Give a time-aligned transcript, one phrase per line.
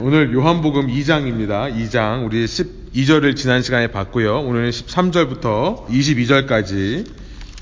[0.00, 1.72] 오늘 요한복음 2장입니다.
[1.72, 4.40] 2장 우리 12절을 지난 시간에 봤고요.
[4.40, 7.08] 오늘은 13절부터 22절까지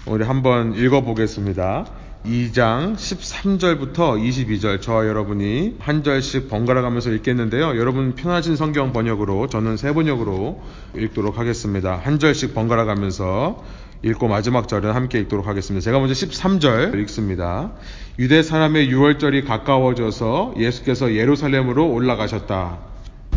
[0.06, 1.84] 우리 한번 읽어보겠습니다.
[2.24, 7.76] 2장 13절부터 22절 저와 여러분이 한 절씩 번갈아 가면서 읽겠는데요.
[7.78, 10.62] 여러분 편하신 성경 번역으로 저는 세 번역으로
[10.96, 12.00] 읽도록 하겠습니다.
[12.02, 13.62] 한 절씩 번갈아 가면서
[14.04, 15.84] 읽고 마지막 절은 함께 읽도록 하겠습니다.
[15.84, 17.70] 제가 먼저 13절 읽습니다.
[18.18, 22.78] 유대 사람의 6월절이 가까워져서 예수께서 예루살렘으로 올라가셨다.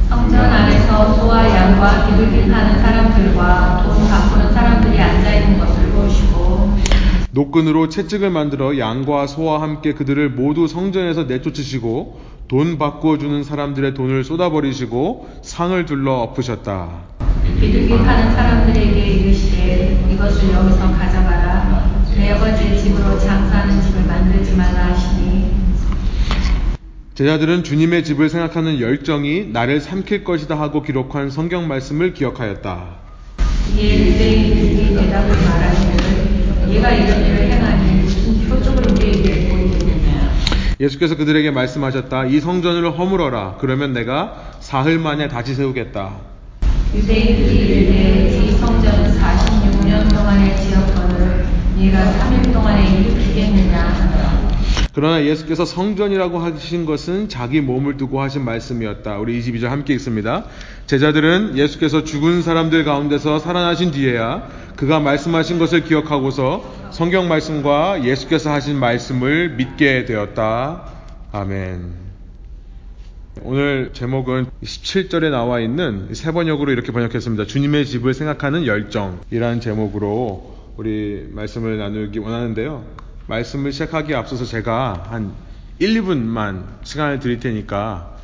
[0.10, 6.76] 성전 안에서 소와 양과 기르기 하는 사람들과 돈 바꾸는 사람들이 앉아 있는 것을 보시고
[7.30, 14.24] 노끈으로 채찍을 만들어 양과 소와 함께 그들을 모두 성전에서 내쫓으시고 돈 바꾸어 주는 사람들의 돈을
[14.24, 16.90] 쏟아버리시고 상을 둘러 엎으셨다.
[17.60, 25.56] 비둘기 파는 사람들에게 이르시되 이것을 여기서 가져가라 내 아버지의 집으로 장사하는 집을 만들지 말라 하시니
[27.16, 32.84] 제자들은 주님의 집을 생각하는 열정이 나를 삼킬 것이다 하고 기록한 성경 말씀을 기억하였다.
[33.78, 40.32] 이에 유대인들이 대답을 말하기를 얘가 이런 일을 행하니 무슨 표적을 우리에게 보이겠느냐
[40.86, 42.26] 예수께서 그들에게 말씀하셨다.
[42.26, 43.58] 이 성전을 허물어라.
[43.60, 46.12] 그러면 내가 사흘 만에 다시 세우겠다.
[46.94, 51.46] 유대인들이 이르되 이 성전은 46년 동안의 지었거늘
[51.78, 53.86] 네가 3일 동안에 일으키겠느냐
[54.96, 59.18] 그러나 예수께서 성전이라고 하신 것은 자기 몸을 두고 하신 말씀이었다.
[59.18, 60.46] 우리 22절 함께 읽습니다.
[60.88, 68.80] 제자들은 예수께서 죽은 사람들 가운데서 살아나신 뒤에야 그가 말씀하신 것을 기억하고서 성경 말씀과 예수께서 하신
[68.80, 70.86] 말씀을 믿게 되었다.
[71.34, 72.06] 아멘.
[73.42, 77.48] 오늘 제목은 17절에 나와 있는 세 번역으로 이렇게 번역했습니다.
[77.48, 83.05] 주님의 집을 생각하는 열정이라는 제목으로 우리 말씀을 나누기 원하는데요.
[83.28, 85.34] 말씀을 시작하기에 앞서서 제가 한
[85.80, 88.16] 1, 2분만 시간을 드릴 테니까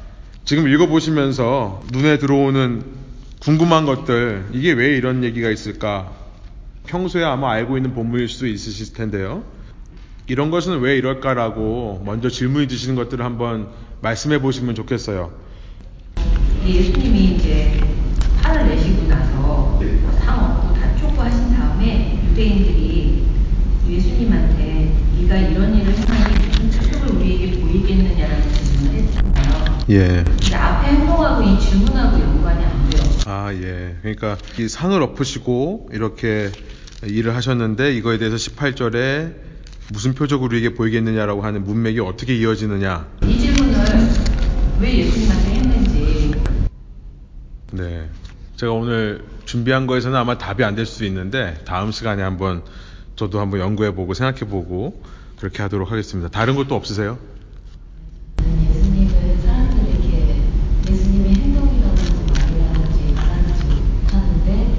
[0.46, 2.84] 지금 읽어보시면서 눈에 들어오는
[3.40, 6.12] 궁금한 것들, 이게 왜 이런 얘기가 있을까?
[6.86, 9.44] 평소에 아마 알고 있는 본문일 수도 있으실 텐데요.
[10.28, 13.70] 이런 것은 왜 이럴까라고 먼저 질문이 드시는 것들을 한번
[14.02, 15.32] 말씀해 보시면 좋겠어요.
[16.66, 17.82] 예수님이 이제
[18.42, 19.80] 팔을 내시고 나서
[20.20, 23.26] 상 얻고 다 촉구하신 다음에 유대인들이
[23.90, 29.81] 예수님한테 네가 이런 일을 행하니 무슨 표적을 우리에게 보이겠느냐라는 질문을 했잖아요.
[29.92, 30.24] 예.
[30.54, 33.04] 앞에 행동하고 이 질문하고 연관이 안 돼요.
[33.26, 33.96] 아, 예.
[34.02, 36.52] 그러니까 이 상을 엎으시고 이렇게
[37.04, 39.34] 일을 하셨는데 이거에 대해서 18절에
[39.92, 43.08] 무슨 표적으로 이게 보이겠느냐라고 하는 문맥이 어떻게 이어지느냐.
[43.24, 43.76] 이 질문을
[44.80, 46.32] 왜 예수님한테 했는지
[47.72, 48.10] 네.
[48.56, 52.64] 제가 오늘 준비한 거에서는 아마 답이 안 될 수도 있는데 다음 시간에 한번
[53.16, 55.02] 저도 한번 연구해 보고 생각해 보고
[55.38, 56.30] 그렇게 하도록 하겠습니다.
[56.30, 57.18] 다른 것도 없으세요?
[58.40, 60.42] 예수님은 사람들에게
[60.90, 64.78] 예수님의 행동이라든지 말이라든지 알아듣지 못하는데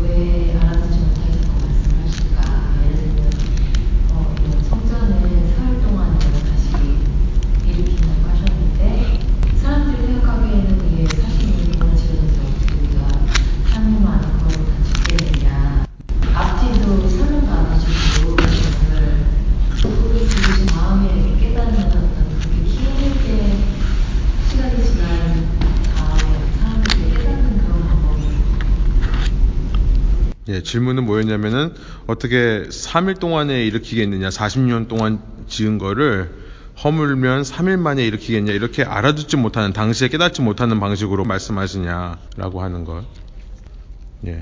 [0.00, 2.42] 왜 알아듣지 못하겠다고 말씀하실까?
[2.84, 3.30] 예를 들면
[4.12, 5.12] 어, 이런 성전을
[5.56, 6.72] 사흘 동안에 다시
[7.66, 9.20] 일으킨다고 하셨는데
[9.60, 13.08] 사람들이 생각하기에는 이게 46년 동안 지어져서 어떻게 우리가
[13.70, 15.86] 3일 만에 그걸 다 짓겠느냐
[16.34, 19.22] 앞뒤도 설명도 안 하시고 그것을
[19.82, 23.56] 그게 지금 마음에 깨닫는 어떤 그렇게 힘있게
[24.48, 25.04] 시간이 지난
[25.96, 28.22] 다음에 사람들이 깨닫는 그런 방법이
[30.48, 31.74] 예, 질문은 뭐였냐면은
[32.06, 36.30] 어떻게 3일 동안에 일으키겠느냐, 40년 동안 지은 거를
[36.82, 43.04] 허물면 3일 만에 일으키겠냐, 이렇게 알아듣지 못하는, 당시에 깨닫지 못하는 방식으로 말씀하시냐라고 하는 것.
[44.26, 44.40] 예.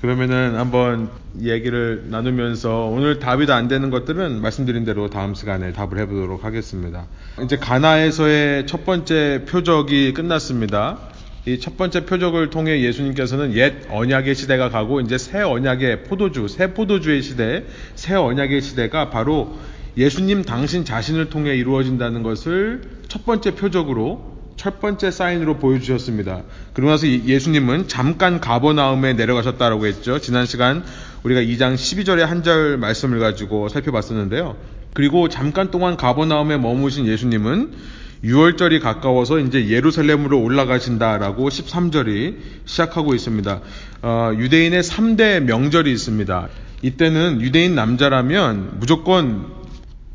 [0.00, 1.10] 그러면은 한번
[1.40, 7.06] 얘기를 나누면서 오늘 답이 다안 되는 것들은 말씀드린 대로 다음 시간에 답을 해보도록 하겠습니다.
[7.42, 10.98] 이제 가나에서의 첫 번째 표적이 끝났습니다.
[11.48, 16.74] 이 첫 번째 표적을 통해 예수님께서는 옛 언약의 시대가 가고 이제 새 언약의 포도주, 새
[16.74, 17.64] 포도주의 시대,
[17.94, 19.56] 새 언약의 시대가 바로
[19.96, 26.42] 예수님 당신 자신을 통해 이루어진다는 것을 첫 번째 표적으로 첫 번째 사인으로 보여주셨습니다.
[26.74, 30.18] 그러고 나서 예수님은 잠깐 가버나움에 내려가셨다라고 했죠.
[30.18, 30.84] 지난 시간
[31.22, 34.56] 우리가 2장 12절의 한 절 말씀을 가지고 살펴봤었는데요.
[34.94, 37.72] 그리고 잠깐 동안 가버나움에 머무신 예수님은
[38.24, 43.60] 6월절이 가까워서 이제 예루살렘으로 올라가신다라고 13절이 시작하고 있습니다.
[44.02, 46.48] 어, 유대인의 3대 명절이 있습니다.
[46.82, 49.58] 이때는 유대인 남자라면 무조건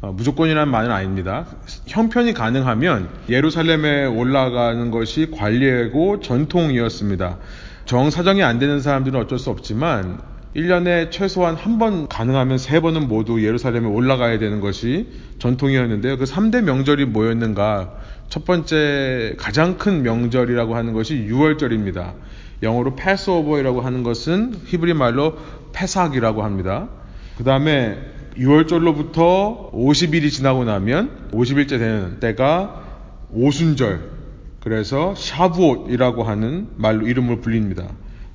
[0.01, 1.45] 어, 무조건이라는 말은 아닙니다.
[1.87, 7.37] 형편이 가능하면 예루살렘에 올라가는 것이 관례고 전통이었습니다.
[7.85, 10.19] 정사정이 안 되는 사람들은 어쩔 수 없지만
[10.55, 15.07] 1년에 최소한 한 번 가능하면 세 번은 모두 예루살렘에 올라가야 되는 것이
[15.39, 16.17] 전통이었는데요.
[16.17, 17.95] 그 3대 명절이 뭐였는가
[18.29, 22.13] 첫 번째 가장 큰 명절이라고 하는 것이 6월절입니다.
[22.61, 25.37] 영어로 패스오버이라고 하는 것은 히브리 말로
[25.73, 26.89] 페삭이라고 합니다.
[27.37, 27.97] 그 다음에
[28.37, 32.83] 6월절로부터 50일이 지나고 나면 50일째 되는 때가
[33.31, 34.11] 오순절,
[34.59, 37.87] 그래서 샤브옷이라고 하는 말로 이름을 불립니다.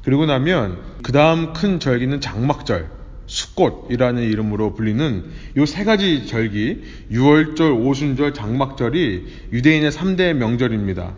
[0.08, 2.88] 그리고 나면 그 다음 큰 절기는 장막절,
[3.26, 5.24] 숫꽃이라는 이름으로 불리는
[5.54, 6.80] 이세 가지 절기,
[7.12, 11.12] 6월절, 오순절, 장막절이 유대인의 3대 명절입니다.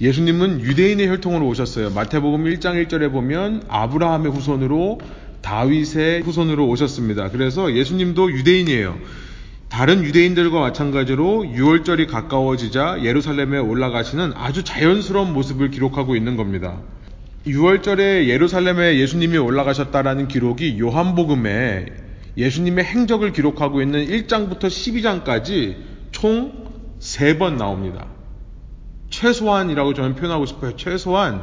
[0.00, 1.90] 예수님은 유대인의 혈통으로 오셨어요.
[1.90, 5.00] 마태복음 1장 1절에 보면 아브라함의 후손으로
[5.42, 7.30] 다윗의 후손으로 오셨습니다.
[7.30, 9.00] 그래서 예수님도 유대인이에요.
[9.68, 16.78] 다른 유대인들과 마찬가지로 6월절이 가까워지자 예루살렘에 올라가시는 아주 자연스러운 모습을 기록하고 있는 겁니다.
[17.48, 21.86] 6월절에 예루살렘에 예수님이 올라가셨다라는 기록이 요한복음에
[22.36, 25.76] 예수님의 행적을 기록하고 있는 1장부터 12장까지
[26.12, 26.52] 총
[27.00, 28.06] 3번 나옵니다.
[29.10, 30.76] 최소한이라고 저는 표현하고 싶어요.
[30.76, 31.42] 최소한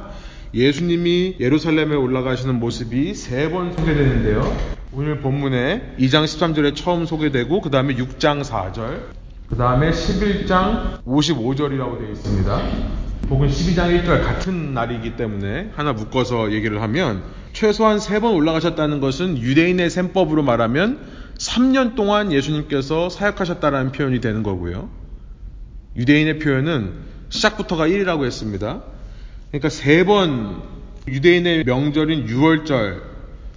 [0.53, 4.75] 예수님이 예루살렘에 올라가시는 모습이 3번 소개되는데요.
[4.93, 9.01] 오늘 본문에 2장 13절에 처음 소개되고 그 다음에 6장 4절
[9.49, 12.61] 그 다음에 11장 55절이라고 되어 있습니다.
[13.29, 17.23] 혹은 12장 1절 같은 날이기 때문에 하나 묶어서 얘기를 하면
[17.53, 20.99] 최소한 3번 올라가셨다는 것은 유대인의 셈법으로 말하면
[21.37, 24.89] 3년 동안 예수님께서 사역하셨다라는 표현이 되는 거고요.
[25.95, 26.93] 유대인의 표현은
[27.29, 28.83] 시작부터가 1이라고 했습니다.
[29.51, 30.61] 그러니까 세 번
[31.07, 33.01] 유대인의 명절인 6월절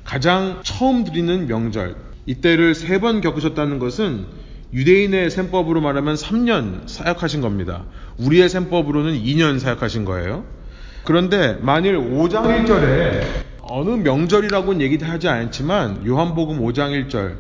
[0.04, 4.26] 가장 처음 드리는 명절 이때를 세 번 겪으셨다는 것은
[4.72, 7.84] 유대인의 셈법으로 말하면 3년 사역하신 겁니다.
[8.18, 10.44] 우리의 셈법으로는 2년 사역하신 거예요.
[11.04, 13.22] 그런데 만일 5장 1절에
[13.62, 17.36] 어느 명절이라고는 얘기하지 않지만 요한복음 5장 1절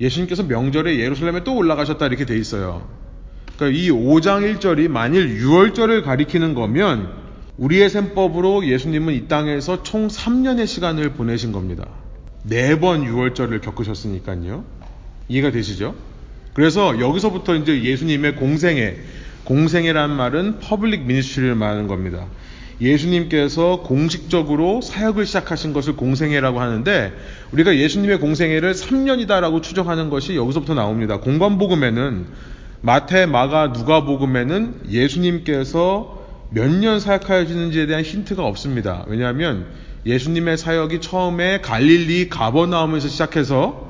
[0.00, 2.86] 예수님께서 명절에 예루살렘에 또 올라가셨다 이렇게 돼 있어요.
[3.56, 7.10] 그러니까 이 5장 1절이 만일 유월절을 가리키는 거면
[7.56, 11.86] 우리의 셈법으로 예수님은 이 땅에서 총 3년의 시간을 보내신 겁니다.
[12.44, 14.64] 네 번 유월절을 겪으셨으니까요.
[15.28, 15.96] 이해가 되시죠?
[16.58, 18.96] 그래서 여기서부터 이제 예수님의 공생애,
[19.44, 22.26] 공생애란 말은 public ministry를 말하는 겁니다.
[22.80, 27.12] 예수님께서 공식적으로 사역을 시작하신 것을 공생애라고 하는데
[27.52, 31.20] 우리가 예수님의 공생애를 3년이다라고 추정하는 것이 여기서부터 나옵니다.
[31.20, 32.26] 공관복음에는
[32.80, 39.04] 마태, 마가, 누가복음에는 예수님께서 몇 년 사역하시는지에 대한 힌트가 없습니다.
[39.06, 39.66] 왜냐하면
[40.06, 43.87] 예수님의 사역이 처음에 갈릴리 가버나움에서 시작해서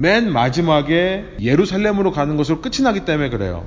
[0.00, 3.64] 맨 마지막에 예루살렘으로 가는 것으로 끝이 나기 때문에 그래요.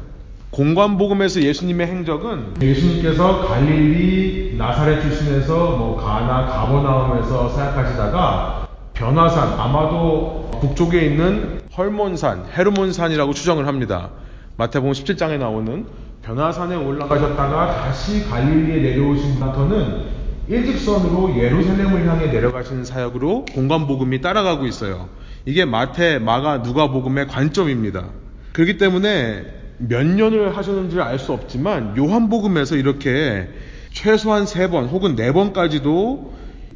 [0.51, 11.63] 공관복음에서 예수님의 행적은 예수님께서 갈릴리 나사렛 출신에서 뭐 가나 가버나움에서 사역하시다가 변화산 아마도 북쪽에 있는
[11.75, 14.12] 헐몬산 헤르몬산이라고 추정을 합니다.
[14.56, 15.86] 마태복음 17장에 나오는
[16.22, 25.10] 변화산에 올라가셨다가 다시 갈릴리에 내려오신 부터는 일직선으로 예루살렘을 향해 내려가시는 사역으로 공관복음이 따라가고 있어요.
[25.45, 28.09] 이게 마태, 마가, 누가복음의 관점입니다.
[28.53, 29.43] 그렇기 때문에
[29.77, 33.47] 몇 년을 하셨는지 알 수 없지만 요한복음에서 이렇게
[33.91, 36.33] 최소한 세 번 혹은 네 번까지도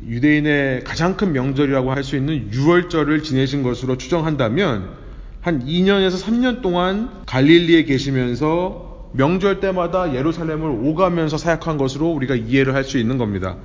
[0.07, 4.89] 유대인의 가장 큰 명절이라고 할 수 있는 6월절을 지내신 것으로 추정한다면
[5.41, 12.83] 한 2년에서 3년 동안 갈릴리에 계시면서 명절 때마다 예루살렘을 오가면서 사역한 것으로 우리가 이해를 할
[12.83, 13.57] 수 있는 겁니다.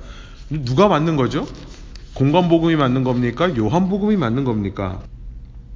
[0.49, 1.47] 누가 맞는 거죠?
[2.21, 3.51] 공관복음이 맞는 겁니까?
[3.57, 4.99] 요한복음이 맞는 겁니까?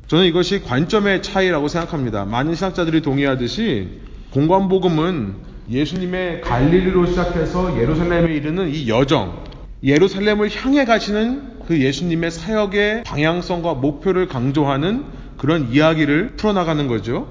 [0.06, 2.26] 저는 이것이 관점의 차이라고 생각합니다.
[2.26, 5.34] 많은 신학자들이 동의하듯이 공관복음은
[5.72, 9.44] 예수님의 갈릴리로 시작해서 예루살렘에 이르는 이 여정,
[9.84, 15.06] 예루살렘을 향해 가시는 그 예수님의 사역의 방향성과 목표를 강조하는
[15.38, 17.28] 그런 이야기를 풀어나가는 거죠.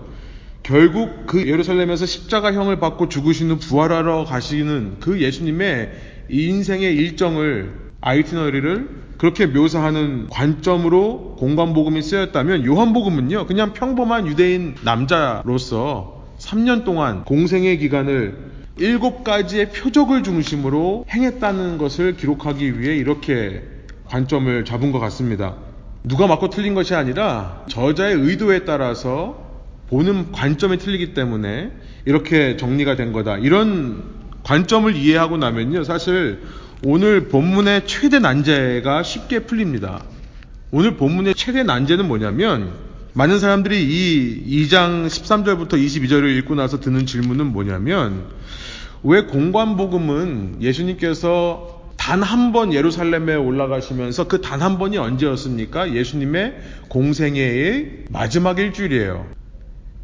[0.65, 5.93] 결국 그 예루살렘에서 십자가형을 받고 죽으신 후 부활하러 가시는 그 예수님의
[6.31, 17.25] 인생의 일정을 아이티너리를 그렇게 묘사하는 관점으로 공관복음이 쓰였다면 요한복음은요 그냥 평범한 유대인 남자로서 3년 동안
[17.25, 23.63] 공생의 기간을 일곱 가지의 표적을 중심으로 행했다는 것을 기록하기 위해 이렇게
[24.07, 25.55] 관점을 잡은 것 같습니다.
[26.03, 29.43] 누가 맞고 틀린 것이 아니라 저자의 의도에 따라서
[29.89, 31.71] 보는 관점이 틀리기 때문에
[32.05, 33.39] 이렇게 정리가 된 거다.
[33.39, 34.03] 이런
[34.43, 35.85] 관점을 이해하고 나면요.
[35.85, 36.43] 사실
[36.87, 40.05] 오늘 본문의 최대 난제가 쉽게 풀립니다.
[40.71, 42.73] 오늘 본문의 최대 난제는 뭐냐면
[43.15, 48.27] 많은 사람들이 이 2장 13절부터 22절을 읽고 나서 드는 질문은 뭐냐면
[49.03, 55.95] 왜 공관복음은 예수님께서 단 한 번 예루살렘에 올라가시면서 그 단 한 번이 언제였습니까?
[55.95, 56.55] 예수님의
[56.89, 59.27] 공생애의 마지막 일주일이에요.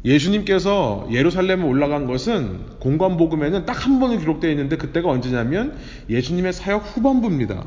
[0.03, 5.75] 예수님께서 예루살렘에 올라간 것은 공관복음에는 딱 한 번은 기록되어 있는데 그때가 언제냐면
[6.09, 7.65] 예수님의 사역 후반부입니다.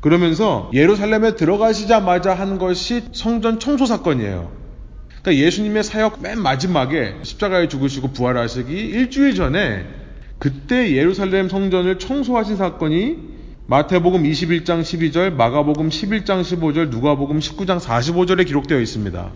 [0.00, 4.50] 그러면서 예루살렘에 들어가시자마자 한 것이 성전 청소 사건이에요.
[5.22, 9.84] 그러니까 예수님의 사역 맨 마지막에 십자가에 죽으시고 부활하시기 일주일 전에
[10.38, 13.32] 그때 예루살렘 성전을 청소하신 사건이
[13.66, 19.30] 마태복음 21장 12절, 마가복음 11장 15절, 누가복음 19장 45절에 기록되어 있습니다.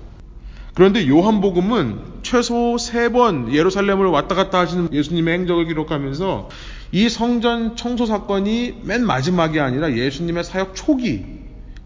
[0.77, 6.51] 그런데 요한복음은 최소 세 번 예루살렘을 왔다 갔다 하시는 예수님의 행적을 기록하면서
[6.93, 11.25] 이 성전 청소 사건이 맨 마지막이 아니라 예수님의 사역 초기,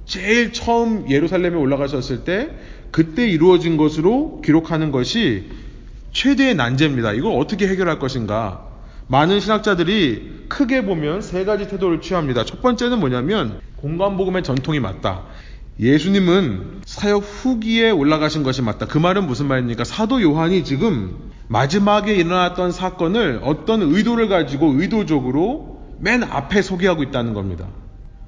[0.06, 2.50] 제일 처음 예루살렘에 올라가셨을 때
[2.90, 5.44] 그때 이루어진 것으로 기록하는 것이
[6.12, 7.12] 최대의 난제입니다.
[7.12, 8.66] 이걸 어떻게 해결할 것인가?
[9.06, 12.44] 많은 신학자들이 크게 보면 세 가지 태도를 취합니다.
[12.44, 15.22] 첫 번째는 뭐냐면 공간복음의 전통이 맞다.
[15.80, 18.86] 예수님은 사역 후기에 올라가신 것이 맞다.
[18.86, 19.84] 그 말은 무슨 말입니까?
[19.84, 27.66] 사도 요한이 지금 마지막에 일어났던 사건을 어떤 의도를 가지고 의도적으로 맨 앞에 소개하고 있다는 겁니다.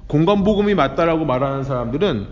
[0.07, 2.27] 공간복음이 맞다라고 말하는 사람들은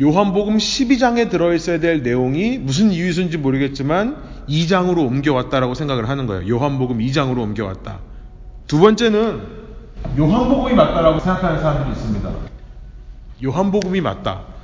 [0.00, 4.16] 요한복음 12장에 들어있어야 될 내용이 무슨 이유인지 모르겠지만
[4.46, 6.46] 2장으로 옮겨왔다라고 생각을 하는 거예요.
[6.54, 8.00] 요한복음 2장으로 옮겨왔다.
[8.66, 9.40] 두 번째는
[10.18, 12.30] 요한복음이 맞다라고 생각하는 사람들이 있습니다.
[13.42, 14.55] 요한복음이 맞다.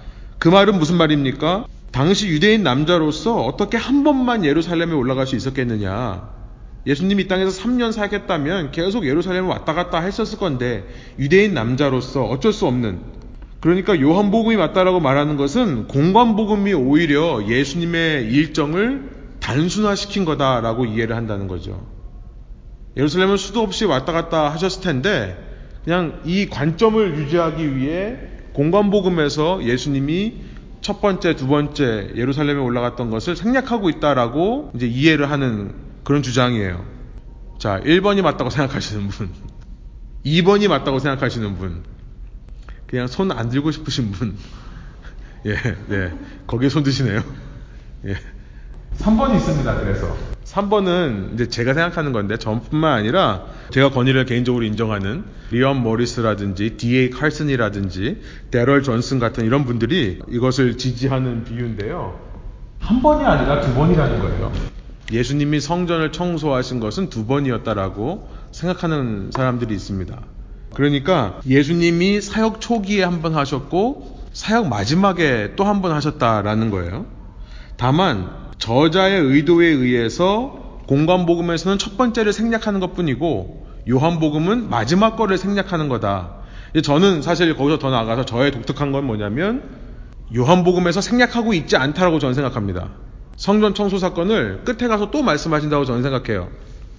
[0.43, 1.67] 그 말은 무슨 말입니까?
[1.93, 6.31] 당시 유대인 남자로서 어떻게 한 번만 예루살렘에 올라갈 수 있었겠느냐?
[6.85, 10.85] 예수님이 이 땅에서 3년 살겠다면 계속 예루살렘에 왔다 갔다 했었을 건데
[11.21, 12.99] 유대인 남자로서 어쩔 수 없는
[13.61, 21.87] 그러니까 요한복음이 맞다라고 말하는 것은 공관복음이 오히려 예수님의 일정을 단순화시킨 거다라고 이해를 한다는 거죠.
[22.97, 25.37] 예루살렘은 수도 없이 왔다 갔다 하셨을 텐데
[25.85, 30.35] 그냥 이 관점을 유지하기 위해 공관복음에서 예수님이
[30.81, 36.85] 첫 번째, 두 번째 예루살렘에 올라갔던 것을 생략하고 있다라고 이제 이해를 하는 그런 주장이에요.
[37.59, 39.31] 자, 1번이 맞다고 생각하시는 분,
[40.27, 41.85] 2번이 맞다고 생각하시는 분,
[42.87, 44.37] 그냥 손 안 들고 싶으신 분,
[45.47, 45.55] 예,
[45.89, 46.13] 네,
[46.47, 47.23] 거기에 손 드시네요.
[48.07, 48.17] 예.
[48.99, 50.17] 3번이 있습니다, 그래서.
[50.53, 57.09] 3번은 이제 제가 생각하는 건데 전뿐만 아니라 제가 권위를 개인적으로 인정하는 리언 머리스라든지 D.A.
[57.11, 62.21] 칼슨이라든지 데럴 존슨 같은 이런 분들이 이것을 지지하는 비유인데요.
[62.81, 64.53] 한 번이 아니라 두 번이라는 거예요.
[65.11, 70.21] 예수님이 성전을 청소하신 것은 두 번이었다라고 생각하는 사람들이 있습니다.
[70.75, 77.07] 그러니까 예수님이 사역 초기에 한 번 하셨고 사역 마지막에 또 한 번 하셨다라는 거예요.
[77.77, 80.55] 다만 저자의 의도에 의해서
[80.87, 86.35] 공간복음에서는 첫 번째를 생략하는 것 뿐이고 요한복음은 마지막 거를 생략하는 거다.
[86.85, 89.65] 저는 사실 거기서 더 나아가서 저의 독특한 건 뭐냐면
[90.37, 92.91] 요한복음에서 생략하고 있지 않다라고 저는 생각합니다.
[93.35, 96.47] 성전 청소 사건을 끝에 가서 또 말씀하신다고 저는 생각해요.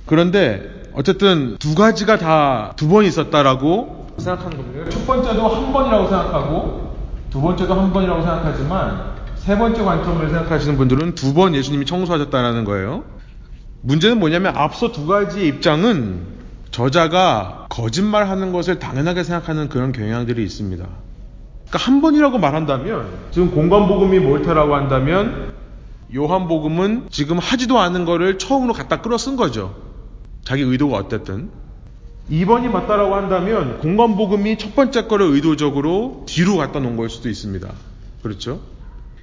[0.05, 4.89] 그런데 어쨌든 두 가지가 다 두 번 있었다라고 생각하는 겁니다.
[4.89, 6.93] 첫 번째도 한 번이라고 생각하고
[7.29, 9.13] 두 번째도 한 번이라고 생각하지만
[9.45, 13.03] 세 번째 관점을 생각하시는 분들은 두 번 예수님이 청소하셨다는 거예요.
[13.81, 16.21] 문제는 뭐냐면 앞서 두 가지의 입장은
[16.71, 20.85] 저자가 거짓말하는 것을 당연하게 생각하는 그런 경향들이 있습니다.
[21.67, 25.53] 그러니까 한 번이라고 말한다면 지금 공간복음이 몰타라고 한다면
[26.15, 29.75] 요한복음은 지금 하지도 않은 거를 처음으로 갖다 끌어 쓴 거죠.
[30.43, 31.49] 자기 의도가 어땠든.
[32.31, 37.67] 2번이 맞다라고 한다면 공간복음이 첫 번째 거를 의도적으로 뒤로 갖다 놓은 걸 수도 있습니다.
[38.21, 38.61] 그렇죠?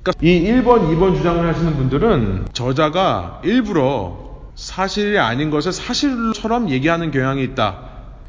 [0.02, 7.42] 그러니까 이 1번, 2번 주장을 하시는 분들은 저자가 일부러 사실이 아닌 것을 사실처럼 얘기하는 경향이
[7.44, 7.78] 있다.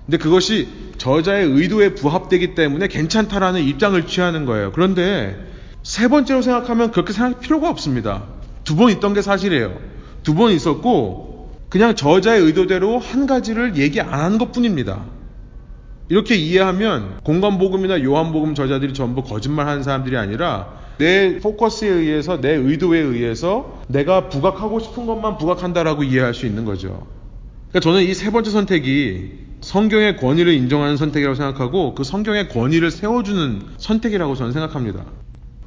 [0.05, 4.71] 근데 그것이 저자의 의도에 부합되기 때문에 괜찮다라는 입장을 취하는 거예요.
[4.73, 5.37] 그런데
[5.83, 8.23] 세 번째로 생각하면 그렇게 생각할 필요가 없습니다.
[8.63, 9.73] 두 번 있던 게 사실이에요.
[10.23, 15.03] 두 번 있었고 그냥 저자의 의도대로 한 가지를 얘기 안 한 것 뿐입니다.
[16.09, 23.81] 이렇게 이해하면 공간복음이나 요한복음 저자들이 전부 거짓말하는 사람들이 아니라 내 포커스에 의해서 내 의도에 의해서
[23.87, 27.07] 내가 부각하고 싶은 것만 부각한다라고 이해할 수 있는 거죠.
[27.69, 29.31] 그러니까 저는 이 세 번째 선택이
[29.61, 34.99] 성경의 권위를 인정하는 선택이라고 생각하고 그 성경의 권위를 세워주는 선택이라고 저는 생각합니다.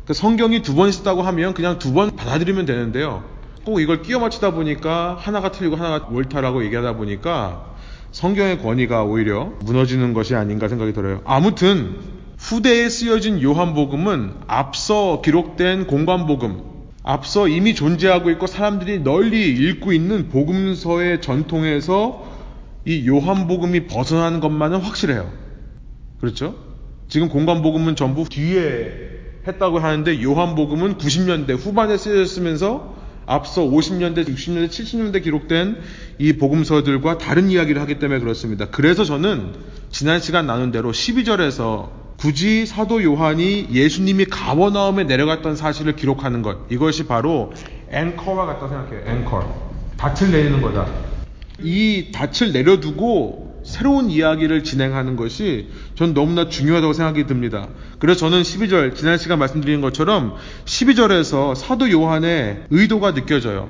[0.05, 3.25] 그러니까 성경이 두 번 있었다고 하면 그냥 두 번 받아들이면 되는데요.
[3.64, 7.75] 꼭 이걸 끼워 맞추다 보니까 하나가 틀리고 하나가 옳다라고 얘기하다 보니까
[8.12, 11.23] 성경의 권위가 오히려 무너지는 것이 아닌가 생각이 들어요.
[11.25, 11.97] 아무튼
[12.45, 16.61] 후대에 쓰여진 요한복음은 앞서 기록된 공관복음,
[17.03, 22.23] 앞서 이미 존재하고 있고 사람들이 널리 읽고 있는 복음서의 전통에서
[22.85, 25.33] 이 요한복음이 벗어나는 것만은 확실해요.
[26.21, 26.55] 그렇죠?
[27.09, 28.93] 지금 공관복음은 전부 뒤에
[29.49, 35.79] 했다고 하는데 요한복음은 90년대 후반에 쓰여졌으면서 앞서 50년대, 60년대, 70년대 기록된
[36.19, 38.69] 이 복음서들과 다른 이야기를 하기 때문에 그렇습니다.
[38.69, 39.55] 그래서 저는
[39.91, 47.07] 지난 시간 나눈 대로 12절에서 굳이 사도 요한이 예수님이 가버나움에 내려갔던 사실을 기록하는 것 이것이
[47.07, 47.52] 바로
[47.90, 49.02] 앵커와 같다고 생각해요.
[49.07, 49.73] 앵커.
[49.99, 50.87] 닻을 내리는 거다.
[51.61, 57.69] 이 닻을 내려두고 새로운 이야기를 진행하는 것이 전 너무나 중요하다고 생각이 듭니다.
[57.99, 63.69] 그래서 저는 12절, 지난 시간 말씀드린 것처럼 12절에서 사도 요한의 의도가 느껴져요.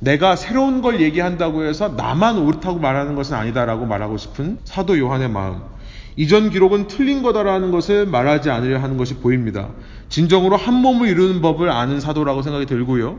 [0.00, 5.75] 내가 새로운 걸 얘기한다고 해서 나만 옳다고 말하는 것은 아니다라고 말하고 싶은 사도 요한의 마음.
[6.16, 9.70] 이전 기록은 틀린 거다라는 것을 말하지 않으려 하는 것이 보입니다.
[10.08, 13.18] 진정으로 한 몸을 이루는 법을 아는 사도라고 생각이 들고요.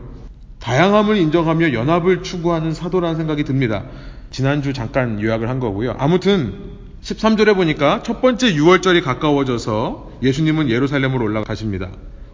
[0.58, 3.84] 다양함을 인정하며 연합을 추구하는 사도라는 생각이 듭니다.
[4.30, 5.94] 지난주 잠깐 요약을 한 거고요.
[5.98, 6.54] 아무튼
[7.02, 11.90] 13절에 보니까 첫 번째 6월절이 가까워져서 예수님은 예루살렘으로 올라가십니다.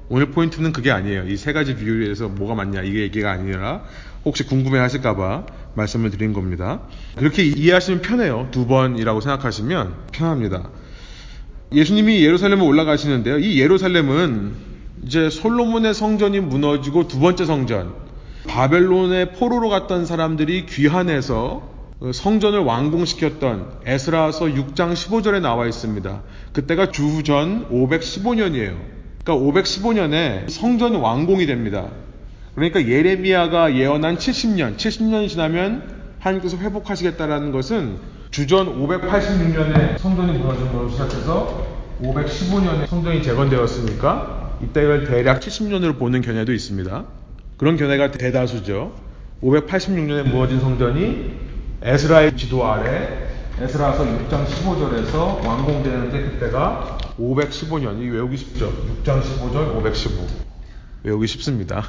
[0.09, 1.29] 오늘 포인트는 그게 아니에요.
[1.29, 3.83] 이 세 가지 비율에서 뭐가 맞냐 이게 얘기가 아니라
[4.25, 6.81] 혹시 궁금해 하실까봐 말씀을 드린 겁니다.
[7.17, 8.49] 그렇게 이해하시면 편해요.
[8.51, 10.71] 두 번이라고 생각하시면 편합니다.
[11.73, 13.39] 예수님이 예루살렘에 올라가시는데요.
[13.39, 14.53] 이 예루살렘은
[15.05, 17.95] 이제 솔로몬의 성전이 무너지고 두 번째 성전,
[18.49, 21.75] 바벨론의 포로로 갔던 사람들이 귀환해서
[22.13, 26.23] 성전을 완공시켰던 에스라서 6장 15절에 나와 있습니다.
[26.53, 28.77] 그때가 주전 515년이에요.
[29.25, 31.89] 그러니까 515년에 성전 완공이 됩니다.
[32.55, 35.83] 그러니까 예레미야가 예언한 70년, 70년이 지나면
[36.21, 37.99] 하나님께서 회복하시겠다라는 것은
[38.31, 41.67] 주전 586년에 성전이 무너진 것으로 시작해서
[42.03, 47.05] 515년에 성전이 재건되었으니까 이때를 대략 70년으로 보는 견해도 있습니다.
[47.57, 48.95] 그런 견해가 대다수죠.
[49.43, 51.35] 586년에 무너진 성전이
[51.83, 53.29] 에스라의 지도 아래
[53.61, 58.01] 에스라서 6장 15절에서 완공되는데 그때가 515년.
[58.01, 58.73] 이 외우기 쉽죠?
[59.05, 60.27] 6장 15절 515.
[61.05, 61.85] 외우기 쉽습니다.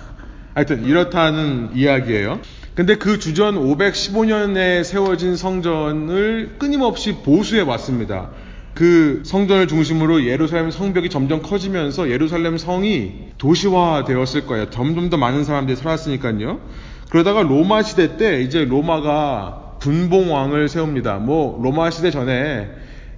[0.56, 2.40] 하여튼 이렇다는 이야기예요.
[2.76, 8.32] 근데 그 주전 515년에 세워진 성전을 끊임없이 보수해 왔습니다.
[8.74, 14.70] 그 성전을 중심으로 예루살렘 성벽이 점점 커지면서 예루살렘 성이 도시화 되었을 거예요.
[14.70, 16.60] 점점 더 많은 사람들이 살았으니까요.
[17.10, 21.18] 그러다가 로마 시대 때 이제 로마가 분봉왕을 세웁니다.
[21.18, 22.70] 뭐 로마 시대 전에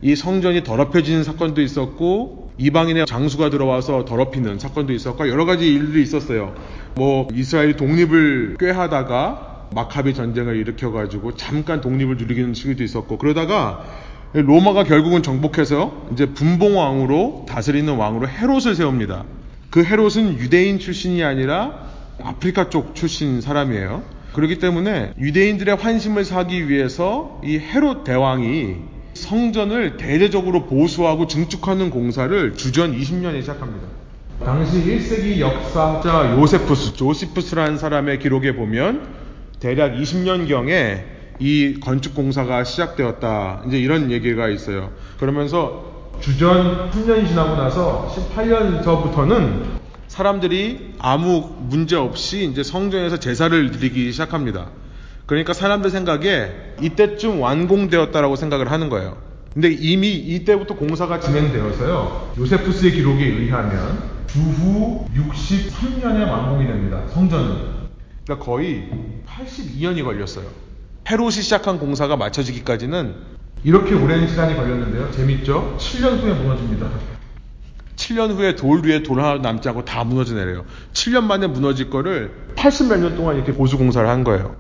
[0.02, 6.56] 이 성전이 더럽혀지는 사건도 있었고 이방인의 장수가 들어와서 더럽히는 사건도 있었고 여러 가지 일들이 있었어요.
[6.96, 13.86] 뭐 이스라엘이 독립을 꾀하다가 마카비 전쟁을 일으켜 가지고 잠깐 독립을 누리는 시기도 있었고 그러다가
[14.34, 19.26] 로마가 결국은 정복해서 이제 분봉왕으로 다스리는 왕으로 헤롯을 세웁니다.
[19.70, 21.88] 그 헤롯은 유대인 출신이 아니라
[22.24, 24.04] 아프리카 쪽 출신 사람이에요.
[24.34, 32.98] 그렇기 때문에 유대인들의 환심을 사기 위해서 이 헤롯 대왕이 성전을 대대적으로 보수하고 증축하는 공사를 주전
[32.98, 33.88] 20년에 시작합니다.
[34.44, 39.08] 당시 1세기 역사자 요세푸스, 조시푸스라는 사람의 기록에 보면
[39.60, 41.04] 대략 20년경에
[41.40, 43.64] 이 건축 공사가 시작되었다.
[43.68, 44.92] 이제 이런 얘기가 있어요.
[45.20, 49.64] 그러면서 주전 10년이 지나고 나서 18년서부터는
[50.08, 54.70] 사람들이 아무 문제 없이 이제 성전에서 제사를 드리기 시작합니다.
[55.28, 59.18] 그러니까 사람들 생각에 이때쯤 완공되었다라고 생각을 하는 거예요.
[59.54, 62.34] 근데 이미 이때부터 공사가 진행되어서요.
[62.38, 67.02] 요세푸스의 기록에 의하면 주후 63년에 완공이 됩니다.
[67.10, 67.56] 성전은.
[68.26, 68.90] 그러니까 거의
[69.28, 70.46] 82년이 걸렸어요.
[71.10, 73.16] 헤롯이 시작한 공사가 마쳐지기까지는
[73.64, 75.12] 이렇게 오랜 시간이 걸렸는데요.
[75.12, 75.76] 재밌죠?
[75.80, 76.90] 7년 후에 무너집니다.
[77.96, 80.66] 7년 후에 돌 위에 돌 하나 남지 않고 다 무너져 내려요.
[80.94, 84.56] 7년 만에 무너질 거를 80 몇 년 동안 이렇게 보수 공사를 한 거예요.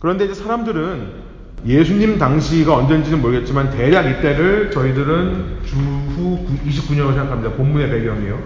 [0.00, 1.30] 그런데 이제 사람들은
[1.66, 7.54] 예수님 당시가 언젠지는 모르겠지만 대략 이때를 저희들은 주후 29년으로 생각합니다.
[7.54, 8.38] 본문의 배경이요.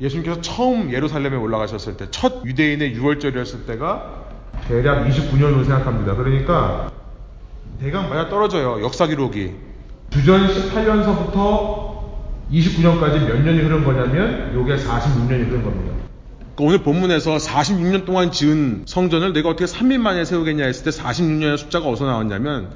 [0.00, 4.26] 예수님께서 처음 예루살렘에 올라가셨을 때, 첫 유대인의 6월절이었을 때가
[4.68, 6.14] 대략 29년으로 생각합니다.
[6.14, 6.92] 그러니까
[7.80, 8.80] 대강 맞아 떨어져요.
[8.82, 9.54] 역사 기록이.
[10.10, 11.96] 주전 18년서부터
[12.52, 15.94] 29년까지 몇 년이 흐른 거냐면 요게 46년이 흐른 겁니다.
[16.56, 21.58] 그러니까 오늘 본문에서 46년 동안 지은 성전을 내가 어떻게 3일 만에 세우겠냐 했을 때 46년의
[21.58, 22.70] 숫자가 어디서 나왔냐면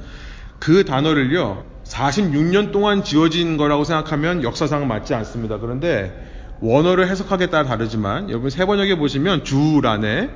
[0.59, 5.59] 그 단어를요 46년 동안 지어진 거라고 생각하면 역사상은 맞지 않습니다.
[5.59, 6.13] 그런데
[6.61, 10.29] 원어를 해석하기에 따라 다르지만 여러분 세 번역에 보시면 주란에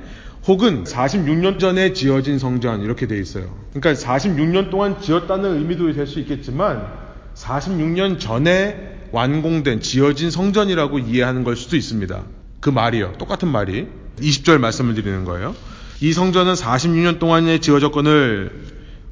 [0.47, 3.45] 혹은 46년 전에 지어진 성전 이렇게 돼 있어요.
[3.73, 6.87] 그러니까 46년 동안 지었다는 의미도 될 수 있겠지만
[7.35, 12.23] 46년 전에 완공된 지어진 성전이라고 이해하는 걸 수도 있습니다.
[12.65, 13.13] 그 말이요.
[13.19, 13.85] 똑같은 말이
[14.19, 15.53] 20절 말씀을 드리는 거예요.
[16.01, 18.51] 이 성전은 46년 동안에 지어졌건을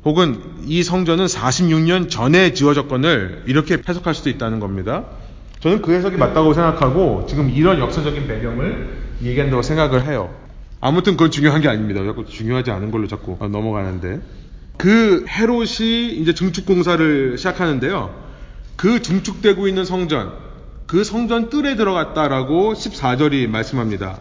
[0.06, 5.06] 혹은 이 성전은 46년 전에 지어졌건을 이렇게 해석할 수도 있다는 겁니다.
[5.60, 8.90] 저는 그 해석이 맞다고 생각하고 지금 이런 역사적인 배경을
[9.22, 10.34] 얘기한다고 생각을 해요.
[10.82, 12.04] 아무튼 그건 중요한 게 아닙니다.
[12.04, 14.20] 자꾸 중요하지 않은 걸로 자꾸 넘어가는데.
[14.78, 18.16] 그 헤롯이 이제 증축 공사를 시작하는데요.
[18.78, 20.34] 그 증축되고 있는 성전,
[20.88, 24.18] 그 성전 뜰에 들어갔다라고 14절이 말씀합니다.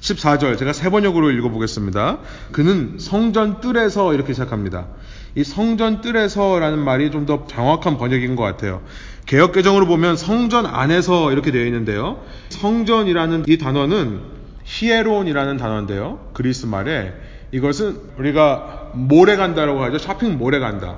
[0.00, 2.18] 14절 제가 세 번역으로 읽어보겠습니다.
[2.52, 4.86] 그는 성전 뜰에서 이렇게 시작합니다.
[5.34, 8.82] 이 성전 뜰에서라는 말이 좀 더 정확한 번역인 것 같아요.
[9.26, 12.22] 개혁 개정으로 보면 성전 안에서 이렇게 되어 있는데요.
[12.50, 14.20] 성전이라는 이 단어는
[14.64, 16.30] 히에론이라는 단어인데요.
[16.32, 17.12] 그리스 말에
[17.52, 19.98] 이것은 우리가 몰에 간다라고 하죠.
[19.98, 20.96] 쇼핑 몰에 간다.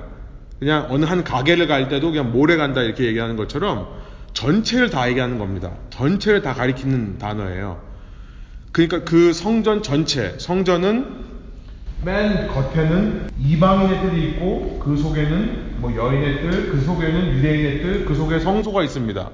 [0.59, 3.87] 그냥 어느 한 가게를 갈 때도 그냥 몰에 간다 이렇게 얘기하는 것처럼
[4.33, 5.71] 전체를 다 얘기하는 겁니다.
[5.89, 7.81] 전체를 다 가리키는 단어예요.
[8.71, 11.29] 그러니까 그 성전 전체, 성전은
[12.03, 18.15] 맨 겉에는 이방인의 뜰이 있고 그 속에는 뭐 여인의 뜰, 그 속에는 유대인의 뜰, 그
[18.15, 19.29] 속에 성소가 있습니다.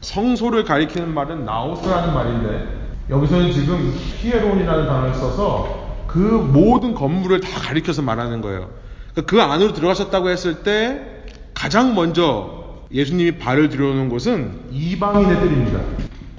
[0.00, 2.66] 성소를 가리키는 말은 나오스라는 말인데
[3.10, 8.70] 여기서는 지금 히에론이라는 단어를 써서 그 모든 건물을 다 가리켜서 말하는 거예요.
[9.12, 11.22] 그러니까 그 안으로 들어가셨다고 했을 때
[11.52, 12.57] 가장 먼저
[12.92, 15.80] 예수님이 발을 들여놓은 곳은 이방인의 뜰입니다.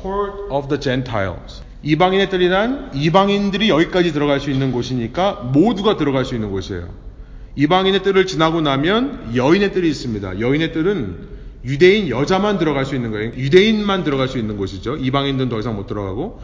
[0.02, 1.62] Port of the Gentiles.
[1.84, 6.90] 이방인의 뜰이란 이방인들이 여기까지 들어갈 수 있는 곳이니까 모두가 들어갈 수 있는 곳이에요.
[7.56, 10.40] 이방인의 뜰을 지나고 나면 여인의 뜰이 있습니다.
[10.40, 13.32] 여인의 뜰은 유대인 여자만 들어갈 수 있는 거예요.
[13.36, 14.98] 유대인만 들어갈 수 있는 곳이죠.
[14.98, 16.42] 이방인들은 더 이상 못 들어가고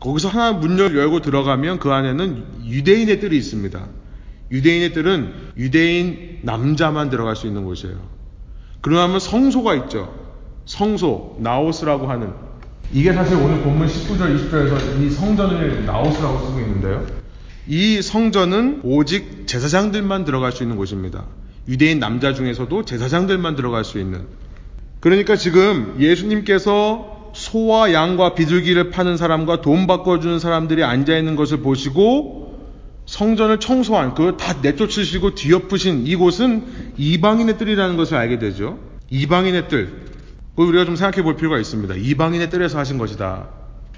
[0.00, 3.86] 거기서 하나 문을 열고 들어가면 그 안에는 유대인의 뜰이 있습니다.
[4.50, 8.19] 유대인의 뜰은 유대인 남자만 들어갈 수 있는 곳이에요.
[8.80, 10.14] 그러면 성소가 있죠.
[10.64, 12.32] 성소, 나오스라고 하는
[12.92, 17.06] 이게 사실 오늘 본문 19절, 20절에서 이 성전을 나오스라고 쓰고 있는데요.
[17.66, 21.24] 이 성전은 오직 제사장들만 들어갈 수 있는 곳입니다.
[21.68, 24.26] 유대인 남자 중에서도 제사장들만 들어갈 수 있는.
[24.98, 32.39] 그러니까 지금 예수님께서 소와 양과 비둘기를 파는 사람과 돈 바꿔주는 사람들이 앉아있는 것을 보시고
[33.10, 38.78] 성전을 청소한, 그걸 다 내쫓으시고 뒤엎으신 이곳은 이방인의 뜰이라는 것을 알게 되죠.
[39.10, 40.10] 이방인의 뜰.
[40.54, 41.96] 우리가 좀 생각해 볼 필요가 있습니다.
[41.96, 43.48] 이방인의 뜰에서 하신 것이다.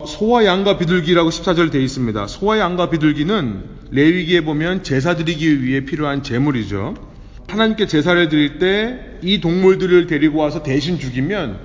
[0.07, 2.27] 소와 양과 비둘기라고 14절 되어 있습니다.
[2.27, 6.94] 소와 양과 비둘기는 레위기에 보면 제사 드리기 위해 필요한 제물이죠.
[7.48, 11.59] 하나님께 제사를 드릴 때 이 동물들을 데리고 와서 대신 죽이면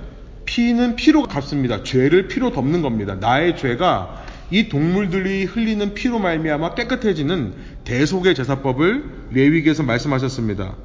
[0.45, 1.83] 피는 피로 갚습니다.
[1.83, 3.15] 죄를 피로 덮는 겁니다.
[3.15, 10.75] 나의 죄가 이 동물들이 흘리는 피로 말미암아 깨끗해지는 대속의 제사법을 레위기에서 말씀하셨습니다.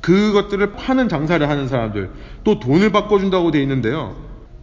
[0.00, 2.10] 그것들을 파는 장사를 하는 사람들,
[2.44, 4.16] 또 돈을 바꿔준다고 되어 있는데요.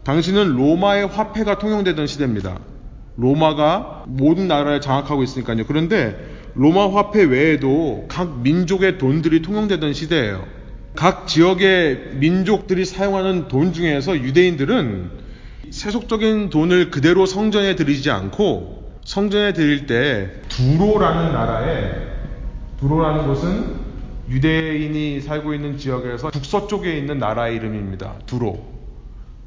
[0.03, 2.59] 당신은 로마의 화폐가 통용되던 시대입니다.
[3.17, 5.65] 로마가 모든 나라를 장악하고 있으니까요.
[5.65, 6.15] 그런데
[6.53, 10.45] 로마 화폐 외에도 각 민족의 돈들이 통용되던 시대예요.
[10.95, 15.24] 각 지역의 민족들이 사용하는 돈 중에서 유대인들은
[15.71, 21.91] 세속적인 돈을 그대로 성전에 들이지 않고 성전에 드릴 때 두로라는 나라에
[22.79, 23.75] 두로라는 곳은
[24.29, 28.15] 유대인이 살고 있는 지역에서 북서쪽에 있는 나라의 이름입니다.
[28.25, 28.65] 두로.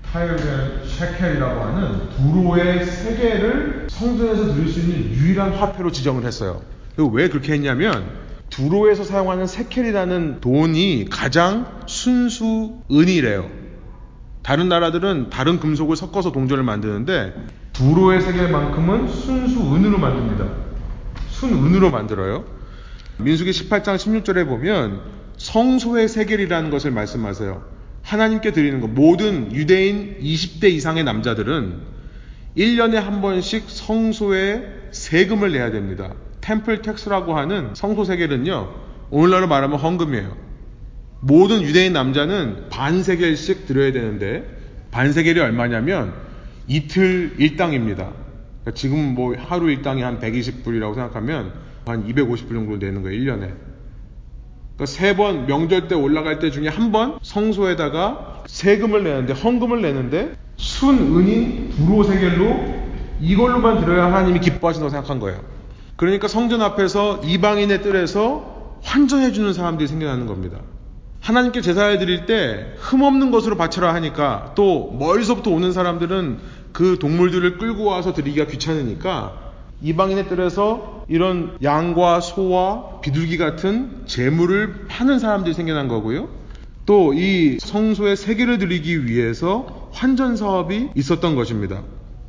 [0.02, 6.62] 타일벤 셰켈이라고 하는 두로의 세 개를 성전에서 드릴 수 있는 유일한 화폐로 지정을 했어요.
[7.12, 8.06] 왜 그렇게 했냐면
[8.48, 13.57] 두로에서 사용하는 세켈이라는 돈이 가장 순수 은이래요.
[14.48, 17.34] 다른 나라들은 다른 금속을 섞어서 동전을 만드는데
[17.74, 20.46] 두로의 세계만큼은 순수 은으로 만듭니다.
[21.28, 22.46] 순은으로 만들어요.
[23.18, 25.02] 민수기 18장 16절에 보면
[25.36, 27.62] 성소의 세겔이라는 것을 말씀하세요.
[28.00, 28.88] 하나님께 드리는 것.
[28.88, 31.80] 모든 유대인 20대 이상의 남자들은
[32.56, 36.14] 1년에 한 번씩 성소에 세금을 내야 됩니다.
[36.40, 38.70] temple tax라고 하는 성소 세겔은요.
[39.10, 40.47] 오늘날로 말하면 헌금이에요.
[41.20, 44.44] 모든 유대인 남자는 반 세겔씩 드려야 되는데
[44.90, 46.12] 반 세겔이 얼마냐면
[46.66, 48.10] 이틀 일당입니다.
[48.62, 51.52] 그러니까 지금 뭐 하루 일당이 한 120불이라고 생각하면
[51.86, 53.52] 한 250불 정도 되는 거예요, 1년에.
[54.76, 60.36] 그러니까 세 번 명절 때 올라갈 때 중에 한 번 성소에다가 세금을 내는데, 헌금을 내는데,
[60.56, 62.78] 순은인 두로세겔로
[63.20, 65.40] 이걸로만 들어야 하나님이 기뻐하신다고 생각한 거예요.
[65.96, 70.58] 그러니까 성전 앞에서 이방인의 뜰에서 환전해주는 사람들이 생겨나는 겁니다.
[71.20, 76.38] 하나님께 제사를 드릴 때 흠없는 것으로 바쳐라 하니까 또 멀리서부터 오는 사람들은
[76.72, 79.52] 그 동물들을 끌고 와서 드리기가 귀찮으니까
[79.82, 86.28] 이방인의 뜰에서 이런 양과 소와 비둘기 같은 재물을 파는 사람들이 생겨난 거고요.
[86.86, 91.82] 또 이 성소의 세계를 드리기 위해서 환전 사업이 있었던 것입니다.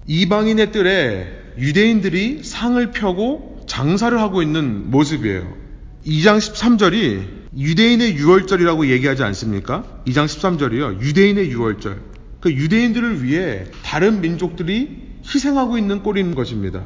[0.05, 5.47] 이방인의 뜰에 유대인들이 상을 펴고 장사를 하고 있는 모습이에요.
[6.05, 9.83] 2장 13절이 유대인의 유월절이라고 얘기하지 않습니까?
[10.05, 11.01] 2장 13절이요.
[11.01, 12.01] 유대인의 유월절.
[12.39, 16.83] 그 유대인들을 위해 다른 민족들이 희생하고 있는 꼴인 것입니다.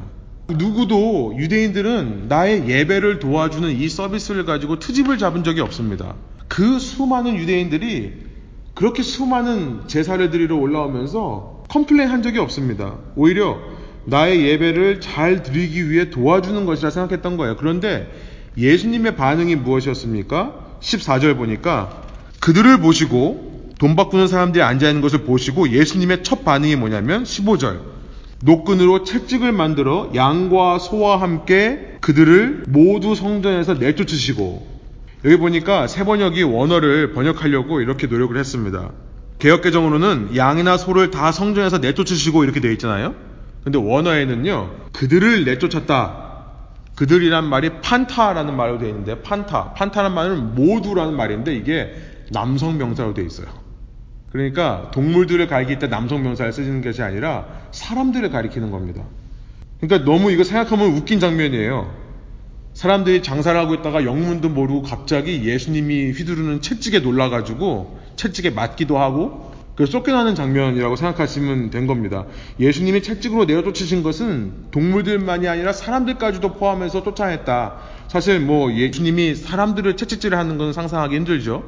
[0.48, 6.16] 누구도 유대인들은 나의 예배를 도와주는 이 서비스를 가지고 트집을 잡은 적이 없습니다.
[6.48, 8.12] 그 수많은 유대인들이
[8.74, 12.98] 그렇게 수많은 제사를 드리러 올라오면서 complain 한 적이 없습니다.
[13.16, 13.58] 오히려
[14.06, 17.56] 나의 예배를 잘 드리기 위해 도와주는 것이라 생각했던 거예요.
[17.56, 18.10] 그런데
[18.56, 20.54] 예수님의 반응이 무엇이었습니까?
[20.80, 22.02] 14절 보니까
[22.40, 27.80] 그들을 보시고 돈 바꾸는 사람들이 앉아 있는 것을 보시고 예수님의 첫 반응이 뭐냐면 15절
[28.42, 34.74] 노끈으로 채찍을 만들어 양과 소와 함께 그들을 모두 성전에서 내쫓으시고
[35.24, 38.90] 여기 보니까 세 번역이 원어를 번역하려고 이렇게 노력을 했습니다.
[39.38, 43.14] 개혁개정으로는 양이나 소를 다 성전에서 내쫓으시고 이렇게 되어 있잖아요.
[43.64, 46.23] 근데 원어에는요, 그들을 내쫓았다.
[46.94, 49.74] 그들이란 말이 판타라는 말로 되어 있는데, 판타.
[49.74, 51.94] 판타라는 말은 모두라는 말인데, 이게
[52.30, 53.48] 남성 명사로 되어 있어요.
[54.30, 59.04] 그러니까 동물들을 가리킬 때 남성 명사를 쓰는 것이 아니라 사람들을 가리키는 겁니다.
[59.80, 61.94] 그러니까 너무 이거 생각하면 웃긴 장면이에요.
[62.72, 69.86] 사람들이 장사를 하고 있다가 영문도 모르고 갑자기 예수님이 휘두르는 채찍에 놀라가지고 채찍에 맞기도 하고 그
[69.86, 72.26] 쫓겨나는 장면이라고 생각하시면 된 겁니다.
[72.60, 77.74] 예수님이 채찍으로 내어 쫓으신 것은 동물들만이 아니라 사람들까지도 포함해서 쫓아냈다.
[78.06, 81.64] 사실 뭐 예수님이 사람들을 채찍질을 하는 건 상상하기 힘들죠.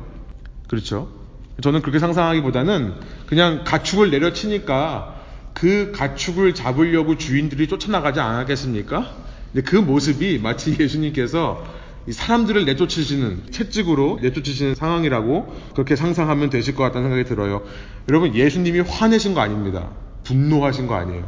[0.69, 1.09] 그렇죠.
[1.61, 2.95] 저는 그렇게 상상하기보다는
[3.27, 5.17] 그냥 가축을 내려치니까
[5.53, 9.11] 그 가축을 잡으려고 주인들이 쫓아나가지 않았겠습니까?
[9.53, 11.65] 근데 그 모습이 마치 예수님께서
[12.13, 17.63] 사람들을 내쫓으시는 채찍으로 내쫓으시는 상황이라고 그렇게 상상하면 되실 것 같다는 생각이 들어요.
[18.09, 19.91] 여러분 예수님이 화내신 거 아닙니다.
[20.25, 21.25] 분노하신 거 아니에요.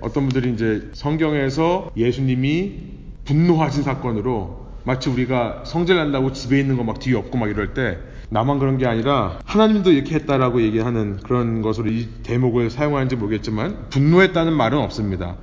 [0.00, 2.72] 어떤 분들이 이제 성경에서 예수님이
[3.24, 7.98] 분노하신 사건으로 마치 우리가 성질 난다고 집에 있는 거 막 뒤에 없고 막 이럴 때
[8.30, 14.52] 나만 그런 게 아니라 하나님도 이렇게 했다라고 얘기하는 그런 것으로 이 대목을 사용하는지 모르겠지만 분노했다는
[14.54, 15.36] 말은 없습니다.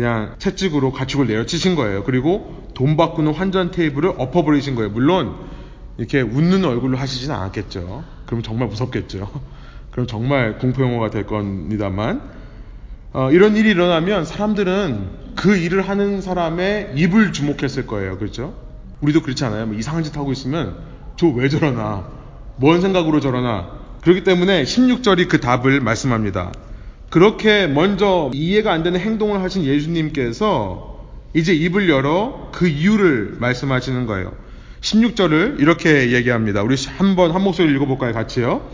[0.00, 2.04] 그냥 채찍으로 가축을 내려치신 거예요.
[2.04, 4.88] 그리고 돈 바꾸는 환전 테이블을 엎어버리신 거예요.
[4.88, 5.34] 물론
[5.98, 8.02] 이렇게 웃는 얼굴로 하시진 않았겠죠.
[8.24, 9.30] 그럼 정말 무섭겠죠.
[9.92, 12.22] 그럼 정말 공포 영화가 될 겁니다만
[13.12, 18.16] 어, 이런 일이 일어나면 사람들은 그 일을 하는 사람의 입을 주목했을 거예요.
[18.16, 18.54] 그렇죠?
[19.02, 19.66] 우리도 그렇지 않아요?
[19.66, 20.78] 뭐 이상한 짓 하고 있으면
[21.16, 22.08] 저 왜 저러나?
[22.56, 23.68] 뭔 생각으로 저러나?
[24.00, 26.52] 그렇기 때문에 16절이 그 답을 말씀합니다.
[27.10, 31.00] 그렇게 먼저 이해가 안 되는 행동을 하신 예수님께서
[31.34, 34.32] 이제 입을 열어 그 이유를 말씀하시는 거예요.
[34.80, 36.62] 16절을 이렇게 얘기합니다.
[36.62, 38.12] 우리 한번 한 목소리 읽어볼까요?
[38.12, 38.70] 같이요.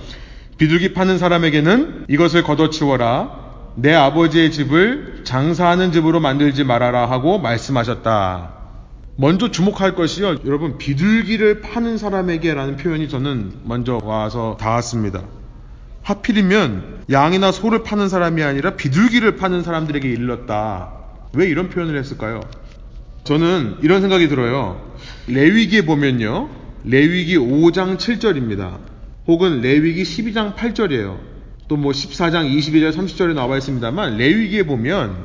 [0.59, 3.46] 비둘기 파는 사람에게는 이것을 걷어치워라.
[3.77, 8.55] 내 아버지의 집을 장사하는 집으로 만들지 말아라 하고 말씀하셨다.
[9.16, 10.37] 먼저 주목할 것이요.
[10.46, 15.22] 여러분, 비둘기를 파는 사람에게라는 표현이 저는 먼저 와서 닿았습니다.
[16.06, 20.92] 하필이면 양이나 소를 파는 사람이 아니라 비둘기를 파는 사람들에게 일렀다.
[21.34, 22.42] 왜 이런 표현을 했을까요?
[23.24, 24.94] 저는 이런 생각이 들어요.
[25.26, 26.48] 레위기에 보면요.
[26.84, 28.78] 레위기 5장 7절입니다.
[29.26, 31.18] 혹은 레위기 12장 8절이에요.
[31.66, 35.16] 또 뭐 14장 22절 30절에 나와 있습니다만 레위기에 보면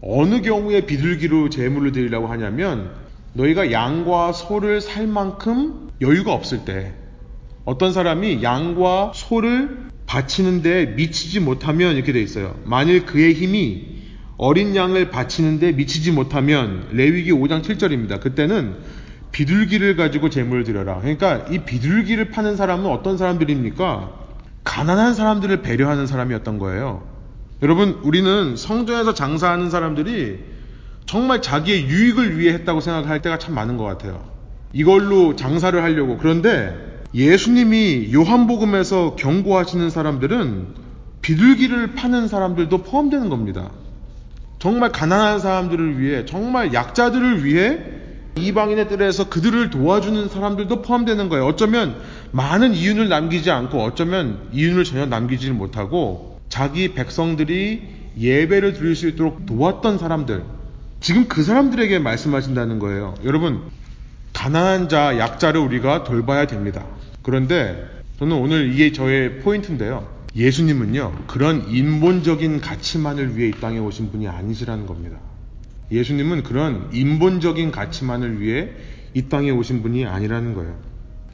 [0.00, 2.90] 어느 경우에 비둘기로 제물을 드리려고 하냐면
[3.34, 6.94] 너희가 양과 소를 살 만큼 여유가 없을 때
[7.64, 12.54] 어떤 사람이 양과 소를 바치는데 미치지 못하면 이렇게 돼 있어요.
[12.64, 13.94] 만일 그의 힘이
[14.36, 18.20] 어린 양을 바치는데 미치지 못하면 레위기 5장 7절입니다.
[18.20, 18.76] 그때는
[19.32, 21.00] 비둘기를 가지고 제물을 드려라.
[21.00, 24.12] 그러니까 이 비둘기를 파는 사람은 어떤 사람들입니까?
[24.62, 27.02] 가난한 사람들을 배려하는 사람이었던 거예요.
[27.62, 30.38] 여러분, 우리는 성전에서 장사하는 사람들이
[31.06, 34.24] 정말 자기의 유익을 위해 했다고 생각할 때가 참 많은 것 같아요.
[34.72, 36.18] 이걸로 장사를 하려고.
[36.18, 40.66] 그런데 예수님이 요한복음에서 경고하시는 사람들은
[41.22, 43.70] 비둘기를 파는 사람들도 포함되는 겁니다.
[44.58, 47.78] 정말 가난한 사람들을 위해, 정말 약자들을 위해
[48.36, 51.46] 이방인의 뜰에서 그들을 도와주는 사람들도 포함되는 거예요.
[51.46, 51.96] 어쩌면
[52.32, 57.82] 많은 이윤을 남기지 않고 어쩌면 이윤을 전혀 남기지 못하고 자기 백성들이
[58.18, 60.42] 예배를 드릴 수 있도록 도왔던 사람들.
[61.00, 63.14] 지금 그 사람들에게 말씀하신다는 거예요.
[63.24, 63.62] 여러분,
[64.32, 66.84] 가난한 자, 약자를 우리가 돌봐야 됩니다.
[67.24, 67.84] 그런데
[68.18, 70.06] 저는 오늘 이게 저의 포인트인데요.
[70.36, 75.16] 예수님은요, 그런 인본적인 가치만을 위해 이 땅에 오신 분이 아니시라는 겁니다.
[75.90, 78.70] 예수님은 그런 인본적인 가치만을 위해
[79.14, 80.76] 이 땅에 오신 분이 아니라는 거예요.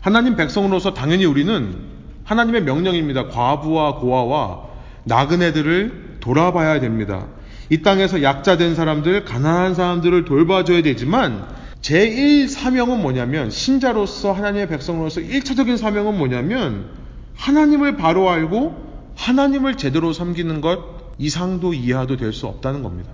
[0.00, 1.76] 하나님 백성으로서 당연히 우리는
[2.24, 3.28] 하나님의 명령입니다.
[3.28, 4.68] 과부와 고아와
[5.04, 7.26] 나그네들을 돌아봐야 됩니다.
[7.68, 11.46] 이 땅에서 약자된 사람들, 가난한 사람들을 돌봐줘야 되지만
[11.82, 16.90] 제1 사명은 뭐냐면 신자로서 하나님의 백성으로서 1차적인 사명은 뭐냐면
[17.36, 23.10] 하나님을 바로 알고 하나님을 제대로 섬기는 것 이상도 이하도 될 수 없다는 겁니다.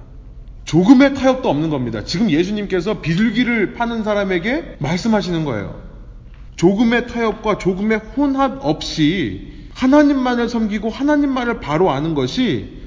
[0.64, 2.04] 조금의 타협도 없는 겁니다.
[2.04, 5.80] 지금 예수님께서 비둘기를 파는 사람에게 말씀하시는 거예요.
[6.56, 12.80] 조금의 타협과 조금의 혼합 없이 하나님만을 섬기고 하나님만을 바로 아는 것이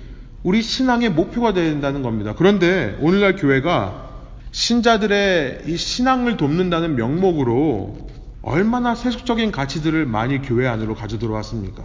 [0.44, 2.34] 우리 신앙의 목표가 된다는 겁니다.
[2.38, 4.09] 그런데 오늘날 교회가
[4.52, 8.10] 신자들의 이 신앙을 돕는다는 명목으로
[8.42, 11.84] 얼마나 세속적인 가치들을 많이 교회 안으로 가져 들어왔습니까?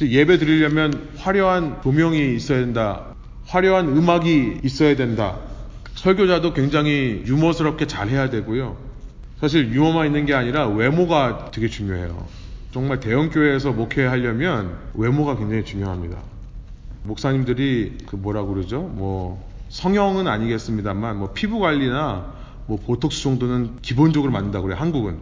[0.00, 3.14] 예배 드리려면 화려한 조명이 있어야 된다.
[3.46, 5.38] 화려한 음악이 있어야 된다.
[5.94, 8.76] 설교자도 굉장히 유머스럽게 잘 해야 되고요.
[9.40, 12.26] 사실 유머만 있는 게 아니라 외모가 되게 중요해요.
[12.72, 16.18] 정말 대형교회에서 목회하려면 외모가 굉장히 중요합니다.
[17.02, 18.82] 목사님들이 그 뭐라고 그러죠?
[18.82, 22.32] 뭐 성형은 아니겠습니다만 뭐 피부 관리나
[22.66, 24.80] 뭐 보톡스 정도는 기본적으로 맞는다고 그래요.
[24.80, 25.18] 한국은.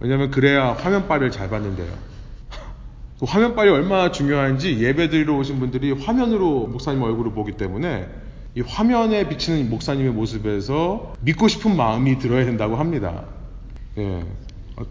[0.00, 1.88] 왜냐하면 그래야 화면빨을 잘 받는데요.
[3.18, 8.08] 그 화면빨이 얼마나 중요한지 예배드리러 오신 분들이 화면으로 목사님 얼굴을 보기 때문에
[8.56, 13.24] 이 화면에 비치는 목사님의 모습에서 믿고 싶은 마음이 들어야 된다고 합니다.
[13.98, 14.24] 예.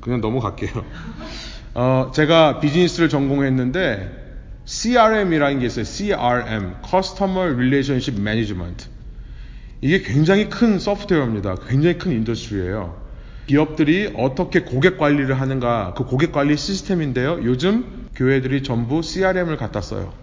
[0.01, 0.71] 그냥 넘어갈게요.
[1.73, 4.24] 어, 제가 비즈니스를 전공했는데
[4.65, 5.85] CRM이라는 게 있어요.
[5.85, 8.89] CRM, Customer Relationship Management.
[9.81, 11.55] 이게 굉장히 큰 소프트웨어입니다.
[11.67, 13.05] 굉장히 큰 industry예요.
[13.47, 17.43] 기업들이 어떻게 고객 관리를 하는가 그 고객 관리 시스템인데요.
[17.43, 20.13] 요즘 교회들이 전부 CRM을 갖다 써요.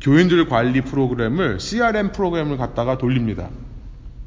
[0.00, 3.50] 교인들 관리 프로그램을 CRM 프로그램을 갖다가 돌립니다.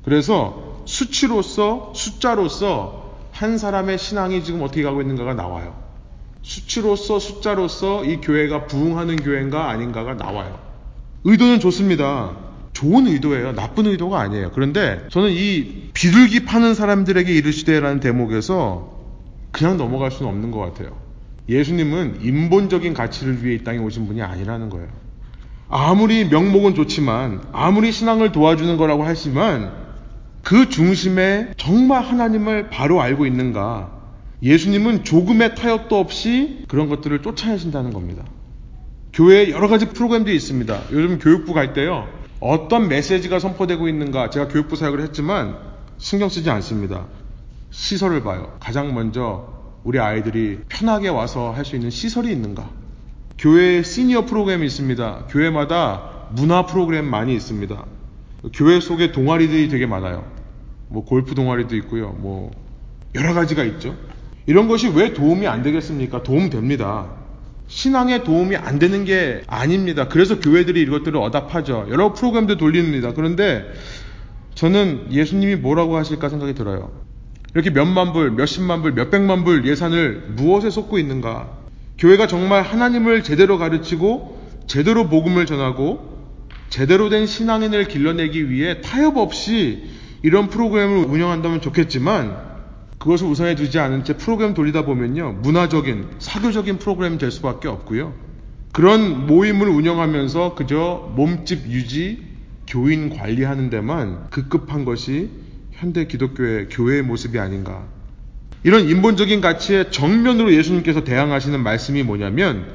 [0.03, 5.90] 그래서 수치로서 숫자로서 한 사람의 신앙이 지금 어떻게 가고 있는가가 나와요.
[6.41, 10.59] 수치로서 숫자로서 이 교회가 부흥하는 교회인가 아닌가가 나와요.
[11.23, 12.35] 의도는 좋습니다.
[12.73, 13.53] 좋은 의도예요.
[13.53, 14.51] 나쁜 의도가 아니에요.
[14.53, 19.01] 그런데 저는 이 비둘기 파는 사람들에게 이르시되라는 대목에서
[19.51, 20.97] 그냥 넘어갈 수는 없는 것 같아요.
[21.49, 24.87] 예수님은 인본적인 가치를 위해 이 땅에 오신 분이 아니라는 거예요.
[25.69, 29.71] 아무리 명목은 좋지만, 아무리 신앙을 도와주는 거라고 하지만,
[30.43, 33.90] 그 중심에 정말 하나님을 바로 알고 있는가,
[34.41, 38.25] 예수님은 조금의 타협도 없이 그런 것들을 쫓아내신다는 겁니다.
[39.13, 40.81] 교회에 여러 가지 프로그램들이 있습니다.
[40.91, 42.07] 요즘 교육부 갈 때요.
[42.39, 45.57] 어떤 메시지가 선포되고 있는가 제가 교육부 사역을 했지만
[45.97, 47.07] 신경 쓰지 않습니다.
[47.69, 48.57] 시설을 봐요.
[48.59, 49.47] 가장 먼저
[49.83, 52.69] 우리 아이들이 편하게 와서 할 수 있는 시설이 있는가.
[53.37, 55.25] 교회에 시니어 프로그램이 있습니다.
[55.29, 57.85] 교회마다 문화 프로그램 많이 있습니다.
[58.53, 60.25] 교회 속에 동아리들이 되게 많아요.
[60.87, 62.09] 뭐 골프 동아리도 있고요.
[62.09, 62.51] 뭐
[63.13, 63.95] 여러 가지가 있죠.
[64.45, 66.23] 이런 것이 왜 도움이 안 되겠습니까?
[66.23, 67.07] 도움 됩니다.
[67.67, 70.07] 신앙에 도움이 안 되는 게 아닙니다.
[70.07, 71.87] 그래서 교회들이 이것들을 어답하죠.
[71.89, 73.13] 여러 프로그램도 돌립니다.
[73.13, 73.65] 그런데
[74.55, 76.91] 저는 예수님이 뭐라고 하실까 생각이 들어요.
[77.53, 81.49] 이렇게 몇만 불, 몇십만 불, 몇백만 불 예산을 무엇에 쏟고 있는가?
[81.97, 86.11] 교회가 정말 하나님을 제대로 가르치고 제대로 복음을 전하고
[86.69, 89.83] 제대로 된 신앙인을 길러내기 위해 타협 없이
[90.23, 92.50] 이런 프로그램을 운영한다면 좋겠지만
[93.01, 95.39] 그것을 우선에 두지 않은 채 프로그램 돌리다 보면요.
[95.41, 98.13] 문화적인, 사교적인 프로그램이 될 수밖에 없고요.
[98.73, 102.23] 그런 모임을 운영하면서 그저 몸집 유지,
[102.67, 105.31] 교인 관리하는 데만 급급한 것이
[105.71, 107.87] 현대 기독교의 교회의 모습이 아닌가.
[108.63, 112.67] 이런 인본적인 가치에 정면으로 예수님께서 대항하시는 말씀이 뭐냐면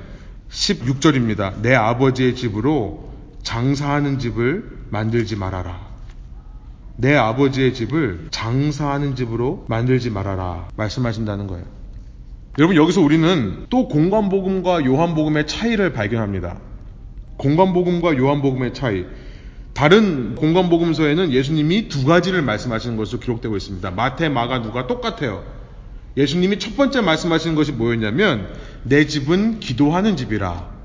[0.51, 1.61] 16절입니다.
[1.63, 3.13] 내 아버지의 집으로
[3.45, 5.86] 장사하는 집을 만들지 말아라.
[6.97, 11.65] 내 아버지의 집을 장사하는 집으로 만들지 말아라 말씀하신다는 거예요.
[12.59, 16.59] 여러분 여기서 우리는 또 공관복음과 요한복음의 차이를 발견합니다.
[17.37, 19.05] 공관복음과 요한복음의 차이.
[19.75, 23.91] 다른 공관복음서에는 예수님이 두 가지를 말씀하시는 것으로 기록되고 있습니다.
[23.91, 25.45] 마태, 마가, 누가 똑같아요.
[26.17, 28.49] 예수님이 첫 번째 말씀하시는 것이 뭐였냐면
[28.85, 30.76] 내 집은 기도하는 집이라.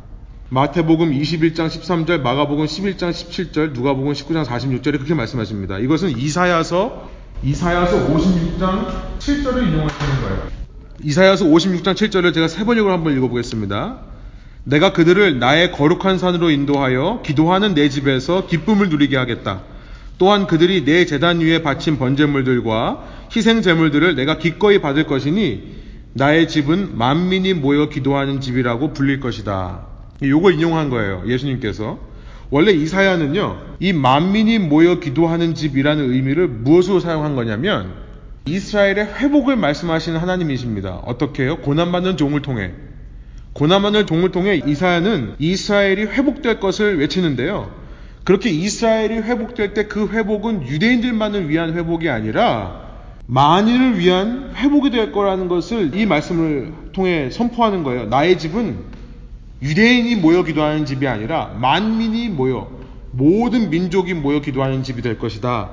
[0.54, 5.80] 마태복음 21장 13절, 마가복음 11장 17절, 누가복음 19장 46절에 그렇게 말씀하십니다.
[5.80, 7.10] 이것은 이사야서
[7.42, 10.48] 이사야서 56장 7절을 인용하시는 거예요.
[11.04, 14.00] 이사야서 56장 7절을 제가 세 번역으로 한번 읽어보겠습니다.
[14.66, 19.62] 내가 그들을 나의 거룩한 산으로 인도하여 기도하는 내 집에서 기쁨을 누리게 하겠다.
[20.18, 25.63] 또한 그들이 내 재단 위에 바친 번제물들과 희생 제물들을 내가 기꺼이 받을 것이니
[26.12, 29.90] 나의 집은 만민이 모여 기도하는 집이라고 불릴 것이다.
[30.30, 31.24] 요걸 인용한 거예요.
[31.28, 32.00] 예수님께서.
[32.50, 37.94] 원래 이사야는요, 이 만민이 모여 기도하는 집이라는 의미를 무엇으로 사용한 거냐면,
[38.46, 41.02] 이스라엘의 회복을 말씀하시는 하나님이십니다.
[41.06, 41.58] 어떻게 해요?
[41.58, 42.72] 고난받는 종을 통해.
[43.54, 47.72] 고난받는 종을 통해 이사야는 이스라엘이 회복될 것을 외치는데요.
[48.24, 52.82] 그렇게 이스라엘이 회복될 때 그 회복은 유대인들만을 위한 회복이 아니라
[53.28, 58.06] 만인을 위한 회복이 될 거라는 것을 이 말씀을 통해 선포하는 거예요.
[58.06, 58.78] 나의 집은
[59.62, 62.70] 유대인이 모여 기도하는 집이 아니라 만민이 모여
[63.12, 65.70] 모든 민족이 모여 기도하는 집이 될 것이다.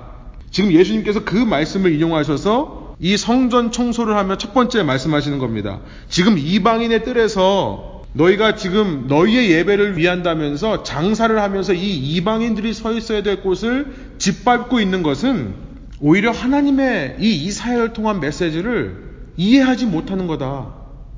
[0.51, 5.81] 지금 예수님께서 그 말씀을 인용하셔서 이 성전 청소를 하며 첫 번째 말씀하시는 겁니다.
[6.09, 13.43] 지금 이방인의 뜰에서 너희가 지금 너희의 예배를 위한다면서 장사를 하면서 이 이방인들이 서 있어야 될
[13.43, 15.55] 곳을 짓밟고 있는 것은
[16.01, 20.75] 오히려 하나님의 이 이사야를 통한 메시지를 이해하지 못하는 거다.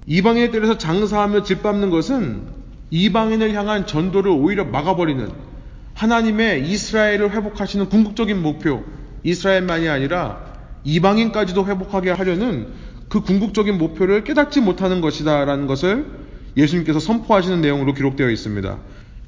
[0.06, 2.59] 이방인의 뜰에서 장사하며 짓밟는 것은
[2.90, 5.30] 이방인을 향한 전도를 오히려 막아버리는
[5.94, 8.84] 하나님의 이스라엘을 회복하시는 궁극적인 목표,
[9.22, 10.50] 이스라엘만이 아니라
[10.84, 12.68] 이방인까지도 회복하게 하려는
[13.08, 16.06] 그 궁극적인 목표를 깨닫지 못하는 것이다라는 것을
[16.56, 18.78] 예수님께서 선포하시는 내용으로 기록되어 있습니다.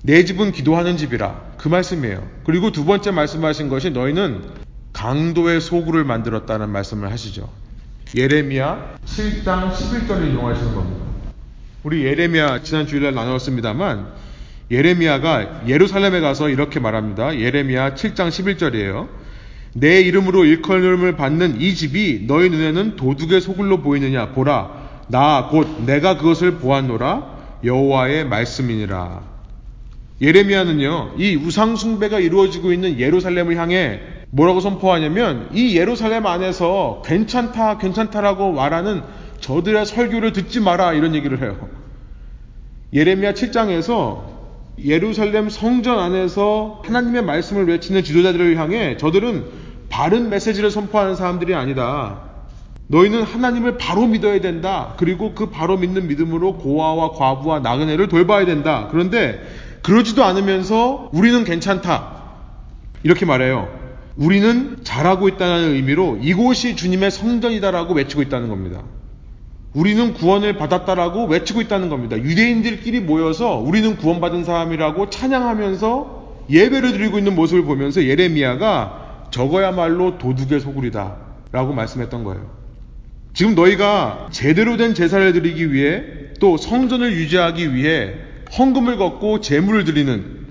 [0.05, 2.27] 내 집은 기도하는 집이라 그 말씀이에요.
[2.45, 4.43] 그리고 두 번째 말씀하신 것이 너희는
[4.93, 7.49] 강도의 소굴을 만들었다는 말씀을 하시죠.
[8.17, 11.12] 예레미야 7장 11절을 인용하시는 겁니다.
[11.83, 14.07] 우리 예레미야 지난 주일날 나누었습니다만
[14.71, 17.37] 예레미야가 예루살렘에 가서 이렇게 말합니다.
[17.39, 19.09] 예레미야 7장 11절이에요.
[19.75, 26.17] 내 이름으로 일컬음을 받는 이 집이 너희 눈에는 도둑의 소굴로 보이느냐 보라 나 곧 내가
[26.19, 27.33] 그것을 보았노라
[27.65, 29.33] 여호와의 말씀이니라.
[30.21, 38.53] 예레미야는요, 이 우상 숭배가 이루어지고 있는 예루살렘을 향해 뭐라고 선포하냐면 이 예루살렘 안에서 괜찮다, 괜찮다라고
[38.53, 39.03] 말하는
[39.43, 41.69] 저들의 설교를 듣지 마라 이런 얘기를 해요.
[42.95, 44.23] 예레미야 7장에서
[44.83, 49.45] 예루살렘 성전 안에서 하나님의 말씀을 외치는 지도자들을 향해 저들은
[49.91, 52.21] 바른 메시지를 선포하는 사람들이 아니다.
[52.87, 54.95] 너희는 하나님을 바로 믿어야 된다.
[54.97, 58.89] 그리고 그 바로 믿는 믿음으로 고아와 과부와 나그네를 돌봐야 된다.
[58.91, 59.43] 그런데
[59.83, 62.23] 그러지도 않으면서 우리는 괜찮다.
[63.03, 63.69] 이렇게 말해요.
[64.17, 68.83] 우리는 잘하고 있다는 의미로 이곳이 주님의 성전이다라고 외치고 있다는 겁니다.
[69.75, 72.19] 우리는 구원을 받았다라고 외치고 있다는 겁니다.
[72.19, 81.17] 유대인들끼리 모여서 우리는 구원받은 사람이라고 찬양하면서 예배를 드리고 있는 모습을 보면서 예레미야가 저거야말로 도둑의 소굴이다
[81.53, 82.51] 라고 말씀했던 거예요.
[83.33, 86.03] 지금 너희가 제대로 된 제사를 드리기 위해
[86.39, 88.15] 또 성전을 유지하기 위해
[88.59, 90.43] 헌금을 걷고 재물을 드리는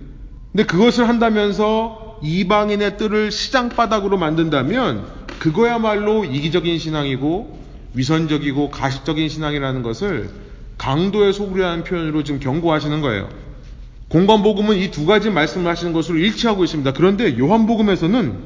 [0.51, 5.05] 근데 그것을 한다면서 이방인의 뜰을 시장바닥으로 만든다면
[5.39, 7.60] 그거야말로 이기적인 신앙이고
[7.93, 10.29] 위선적이고 가식적인 신앙이라는 것을
[10.77, 13.29] 강도의 소굴이라는 표현으로 지금 경고하시는 거예요.
[14.09, 16.93] 공관복음은 이 두 가지 말씀을 하시는 것으로 일치하고 있습니다.
[16.93, 18.37] 그런데 요한복음에서는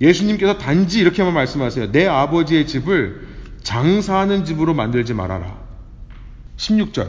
[0.00, 1.92] 예수님께서 단지 이렇게만 말씀하세요.
[1.92, 3.26] 내 아버지의 집을
[3.62, 5.58] 장사하는 집으로 만들지 말아라.
[6.56, 7.08] 16절.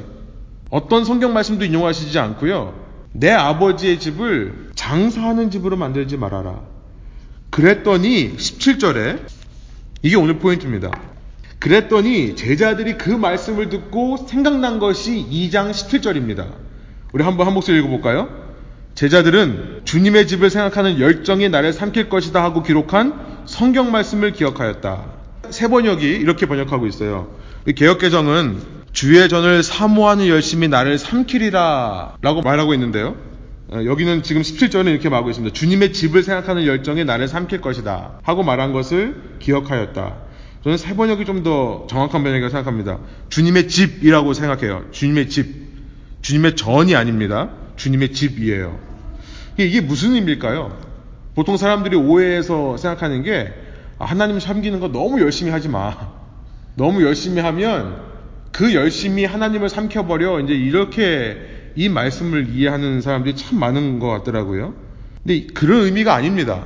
[0.70, 2.86] 어떤 성경 말씀도 인용하시지 않고요.
[3.14, 6.62] 내 아버지의 집을 장사하는 집으로 만들지 말아라.
[7.50, 9.22] 그랬더니 17절에
[10.04, 10.92] 이게 오늘 포인트입니다.
[11.60, 16.48] 그랬더니 제자들이 그 말씀을 듣고 생각난 것이 2장 17절입니다.
[17.14, 18.30] 우리 한번 한 목소리 읽어볼까요?
[18.96, 25.06] 제자들은 주님의 집을 생각하는 열정이 나를 삼킬 것이다 하고 기록한 성경 말씀을 기억하였다.
[25.50, 27.36] 세 번역이 이렇게 번역하고 있어요.
[27.76, 28.60] 개혁개정은
[28.94, 33.16] 주의 전을 사모하는 열심이 나를 삼키리라 라고 말하고 있는데요.
[33.70, 35.54] 어, 여기는 지금 17절에 이렇게 말하고 있습니다.
[35.54, 40.27] 주님의 집을 생각하는 열정이 나를 삼킬 것이다 하고 말한 것을 기억하였다.
[40.68, 43.00] 저는 세 번역이 좀 더 정확한 번역이라고 생각합니다.
[43.30, 44.84] 주님의 집이라고 생각해요.
[44.92, 45.48] 주님의 집.
[46.22, 47.52] 주님의 전이 아닙니다.
[47.78, 48.78] 주님의 집이에요.
[49.58, 50.78] 이게 무슨 의미일까요?
[51.36, 53.54] 보통 사람들이 오해해서 생각하는 게
[53.98, 55.96] 아, 하나님 섬기는 거 너무 열심히 하지 마.
[56.76, 58.02] 너무 열심히 하면
[58.52, 60.42] 그 열심히 하나님을 삼켜버려.
[60.42, 61.38] 이제 이렇게
[61.78, 64.74] 이 말씀을 이해하는 사람들이 참 많은 것 같더라고요.
[65.24, 66.66] 근데 그런 의미가 아닙니다.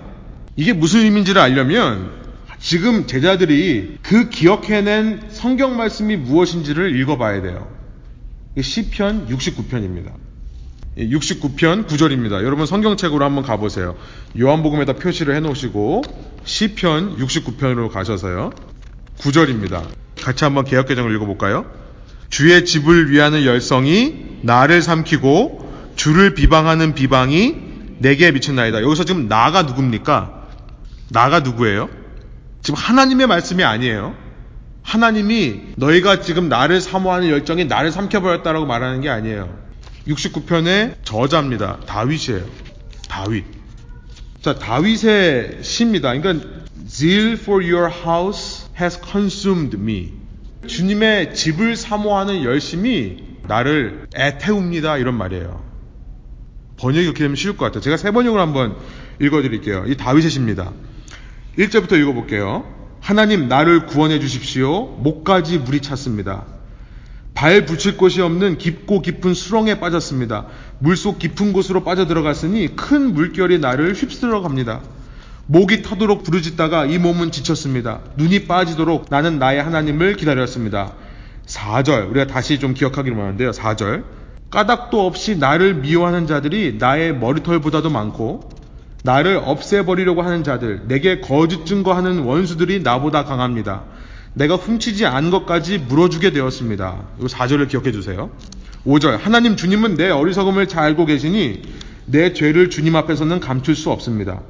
[0.56, 2.21] 이게 무슨 의미인지를 알려면
[2.62, 7.68] 지금 제자들이 그 기억해낸 성경 말씀이 무엇인지를 읽어봐야 돼요.
[8.60, 10.12] 시편 69편입니다.
[10.96, 12.44] 69편 9절입니다.
[12.44, 13.96] 여러분 성경책으로 한번 가보세요.
[14.40, 16.04] 요한복음에다 표시를 해놓으시고
[16.44, 18.52] 시편 69편으로 가셔서요.
[19.18, 19.84] 9절입니다.
[20.22, 21.66] 같이 한번 개혁개정을 읽어볼까요?
[22.30, 27.56] 주의 집을 위하는 열성이 나를 삼키고 주를 비방하는 비방이
[27.98, 28.84] 내게 미쳤나이다.
[28.84, 30.48] 여기서 지금 나가 누굽니까?
[31.10, 32.01] 나가 누구예요?
[32.62, 34.16] 지금 하나님의 말씀이 아니에요.
[34.84, 39.58] 하나님이 너희가 지금 나를 사모하는 열정이 나를 삼켜버렸다라고 말하는 게 아니에요.
[40.08, 41.80] 69편의 저자입니다.
[41.86, 42.46] 다윗이에요.
[43.08, 43.46] 다윗.
[44.42, 46.14] 자, 다윗의 시입니다.
[46.18, 46.48] 그러니까
[46.88, 50.14] Zeal for your house has consumed me.
[50.66, 54.98] 주님의 집을 사모하는 열심이 나를 애태웁니다.
[54.98, 55.64] 이런 말이에요.
[56.78, 57.82] 번역이 이렇게 되면 쉬울 것 같아요.
[57.82, 58.76] 제가 세 번역을 한번
[59.20, 59.86] 읽어드릴게요.
[59.88, 60.72] 이 다윗의 시입니다.
[61.58, 62.64] 1절부터 읽어볼게요.
[63.00, 64.86] 하나님 나를 구원해 주십시오.
[64.86, 66.46] 목까지 물이 찼습니다.
[67.34, 70.48] 발 붙일 곳이 없는 깊고 깊은 수렁에 빠졌습니다.
[70.80, 74.82] 물속 깊은 곳으로 빠져 들어갔으니 큰 물결이 나를 휩쓸어 갑니다.
[75.48, 78.02] 목이 타도록 부르짖다가 이 몸은 지쳤습니다.
[78.16, 80.94] 눈이 빠지도록 나는 나의 하나님을 기다렸습니다.
[81.46, 83.52] 4절, 우리가 다시 좀 기억하기를 원하는데요.
[83.52, 84.04] 4절.
[84.52, 88.50] 까닭도 없이 나를 미워하는 자들이 나의 머리털보다도 많고,
[89.04, 93.84] 나를 없애버리려고 하는 자들, 내게 거짓 증거하는 원수들이 나보다 강합니다.
[94.34, 97.04] 내가 훔치지 않은 것까지 물어주게 되었습니다.
[97.20, 98.30] 이 4절을 기억해 주세요.
[98.86, 99.18] 5절.
[99.20, 101.62] 하나님 주님은 내 어리석음을 잘 알고 계시니
[102.06, 104.42] 내 죄를 주님 앞에서는 감출 수 없습니다.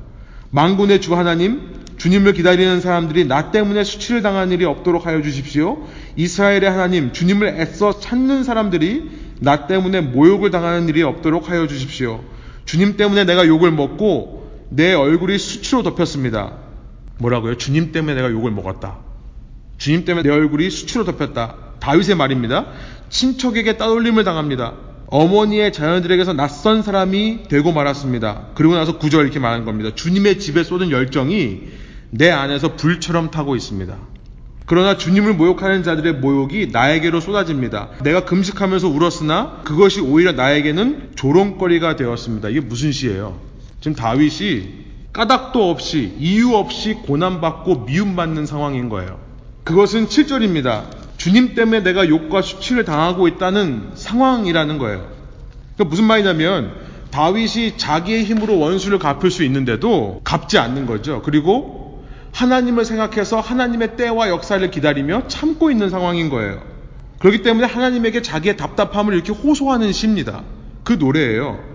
[0.52, 5.88] 망군의 주 하나님, 주님을 기다리는 사람들이 나 때문에 수치를 당하는 일이 없도록 하여 주십시오.
[6.16, 12.24] 이스라엘의 하나님, 주님을 애써 찾는 사람들이 나 때문에 모욕을 당하는 일이 없도록 하여 주십시오.
[12.66, 14.41] 주님 때문에 내가 욕을 먹고
[14.74, 16.54] 내 얼굴이 수치로 덮였습니다.
[17.18, 17.58] 뭐라고요?
[17.58, 19.00] 주님 때문에 내가 욕을 먹었다.
[19.78, 21.56] 주님 때문에 내 얼굴이 수치로 덮였다.
[21.82, 22.68] 다윗의 말입니다.
[23.10, 24.76] 친척에게 따돌림을 당합니다.
[25.08, 28.48] 어머니의 자녀들에게서 낯선 사람이 되고 말았습니다.
[28.56, 29.94] 그리고 나서 구절 이렇게 말하는 겁니다.
[29.94, 31.64] 주님의 집에 쏟은 열정이
[32.12, 33.94] 내 안에서 불처럼 타고 있습니다.
[34.66, 37.90] 그러나 주님을 모욕하는 자들의 모욕이 나에게로 쏟아집니다.
[38.04, 42.48] 내가 금식하면서 울었으나 그것이 오히려 나에게는 조롱거리가 되었습니다.
[42.48, 43.51] 이게 무슨 시예요?
[43.82, 49.20] 지금 다윗이 까닭도 없이 이유 없이 고난받고 미움받는 상황인 거예요.
[49.64, 50.84] 그것은 7절입니다.
[51.18, 55.08] 주님 때문에 내가 욕과 수치를 당하고 있다는 상황이라는 거예요.
[55.76, 56.74] 그러니까 무슨 말이냐면
[57.12, 61.22] 다윗이 자기의 힘으로 원수를 갚을 수 있는데도 갚지 않는 거죠.
[61.24, 66.62] 그리고 하나님을 생각해서 하나님의 때와 역사를 기다리며 참고 있는 상황인 거예요.
[67.20, 70.44] 그렇기 때문에 하나님에게 자기의 답답함을 이렇게 호소하는 시입니다.
[70.84, 71.71] 그 노래예요.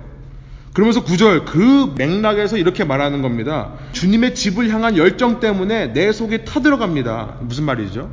[0.77, 3.73] 그러면서 구절 그 맥락에서 이렇게 말하는 겁니다.
[3.93, 7.39] 주님의 집을 향한 열정 때문에 내 속에 타들어갑니다.
[7.41, 8.11] 무슨 말이죠?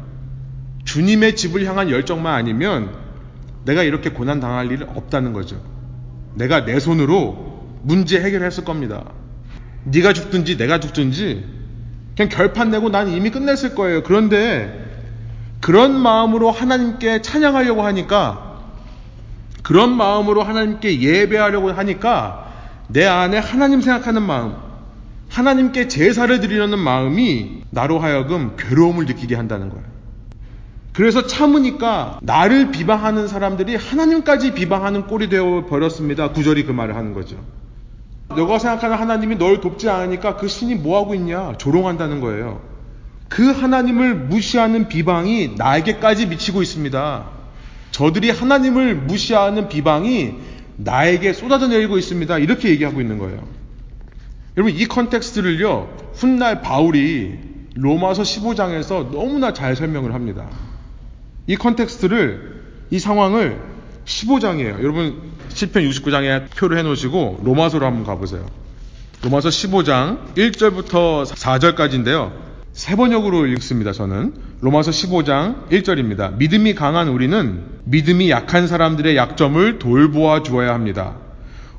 [0.85, 2.95] 주님의 집을 향한 열정만 아니면
[3.65, 5.61] 내가 이렇게 고난 당할 일 없다는 거죠.
[6.35, 9.11] 내가 내 손으로 문제 해결했을 겁니다.
[9.83, 11.43] 네가 죽든지 내가 죽든지
[12.15, 14.03] 그냥 결판 내고 난 이미 끝냈을 거예요.
[14.03, 14.87] 그런데
[15.59, 18.61] 그런 마음으로 하나님께 찬양하려고 하니까
[19.63, 22.52] 그런 마음으로 하나님께 예배하려고 하니까
[22.87, 24.55] 내 안에 하나님 생각하는 마음,
[25.29, 29.83] 하나님께 제사를 드리려는 마음이 나로 하여금 괴로움을 느끼게 한다는 거예요.
[30.93, 36.31] 그래서 참으니까 나를 비방하는 사람들이 하나님까지 비방하는 꼴이 되어 버렸습니다.
[36.31, 37.35] 구절이 그 말을 하는 거죠.
[38.29, 41.53] 너가 생각하는 하나님이 널 돕지 않으니까 그 신이 뭐하고 있냐?
[41.57, 42.61] 조롱한다는 거예요.
[43.27, 47.23] 그 하나님을 무시하는 비방이 나에게까지 미치고 있습니다.
[47.89, 50.35] 저들이 하나님을 무시하는 비방이
[50.77, 52.37] 나에게 쏟아져 내리고 있습니다.
[52.39, 53.43] 이렇게 얘기하고 있는 거예요.
[54.57, 57.39] 여러분, 이 context를요, 훗날 바울이
[57.75, 60.47] 로마서 15장에서 너무나 잘 설명을 합니다.
[61.47, 63.59] 이 context를 이 상황을
[64.05, 64.79] 15장이에요.
[64.79, 68.45] 여러분 시편 69장에 표를 해 놓으시고 로마서로 한번 가 보세요.
[69.23, 72.31] 로마서 15장 1절부터 4절까지인데요.
[72.73, 73.91] 새번역으로 읽습니다.
[73.91, 76.37] 저는 로마서 15장 1절입니다.
[76.37, 81.13] 믿음이 강한 우리는 믿음이 약한 사람들의 약점을 돌보아 주어야 합니다.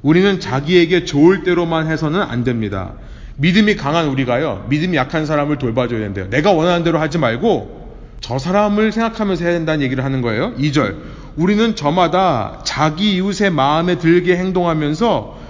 [0.03, 2.93] 우리는 자기에게 좋을 대로만 해서는 안 됩니다.
[3.39, 4.67] 믿음이 강한 우리가요.
[4.69, 6.31] 믿음이 약한 사람을 돌봐줘야 된대요.
[6.31, 10.55] 내가 원하는 대로 하지 말고 저 사람을 생각하면서 해야 된다는 얘기를 하는 거예요.
[10.55, 10.95] 2절.
[11.35, 15.41] 우리는 저마다 자기 이웃의 마음에 들게 행동하면서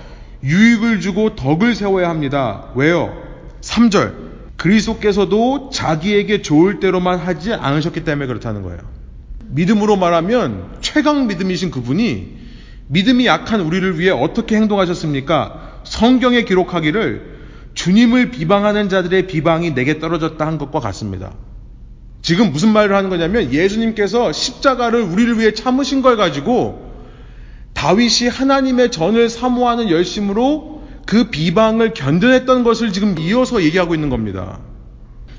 [0.42, 2.68] 유익을 주고 덕을 세워야 합니다.
[2.74, 3.14] 왜요?
[3.60, 4.23] 3절.
[4.56, 8.80] 그리스도께서도 자기에게 좋을 대로만 하지 않으셨기 때문에 그렇다는 거예요.
[9.48, 12.44] 믿음으로 말하면 최강 믿음이신 그분이
[12.88, 15.80] 믿음이 약한 우리를 위해 어떻게 행동하셨습니까?
[15.84, 17.34] 성경에 기록하기를
[17.74, 21.34] 주님을 비방하는 자들의 비방이 내게 떨어졌다 한 것과 같습니다.
[22.22, 26.92] 지금 무슨 말을 하는 거냐면 예수님께서 십자가를 우리를 위해 참으신 걸 가지고
[27.74, 34.60] 다윗이 하나님의 전을 사모하는 열심으로 그 비방을 견뎌냈던 것을 지금 이어서 얘기하고 있는 겁니다.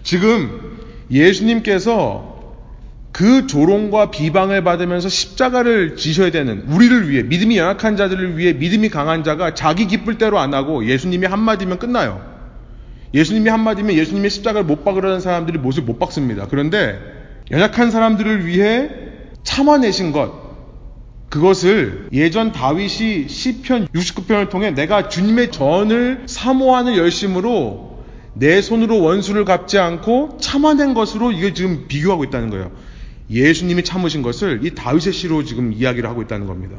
[0.03, 0.77] 지금
[1.09, 2.35] 예수님께서
[3.11, 9.23] 그 조롱과 비방을 받으면서 십자가를 지셔야 되는 우리를 위해 믿음이 연약한 자들을 위해 믿음이 강한
[9.23, 12.21] 자가 자기 기쁠 대로 안 하고 예수님이 한마디면 끝나요.
[13.13, 16.47] 예수님이 한마디면 예수님의 십자가를 못 박으려는 사람들이 못을 못 박습니다.
[16.49, 16.99] 그런데
[17.51, 18.89] 연약한 사람들을 위해
[19.43, 20.44] 참아내신 것,
[21.35, 28.05] 그것을 예전 다윗이 시편 69편을 통해 내가 주님의 전을 사모하는 열심으로
[28.35, 32.71] 내 손으로 원수를 갚지 않고 참아낸 것으로 이게 지금 비교하고 있다는 거예요.
[33.29, 36.77] 예수님이 참으신 것을 이 다윗의 시로 지금 이야기를 하고 있다는 겁니다.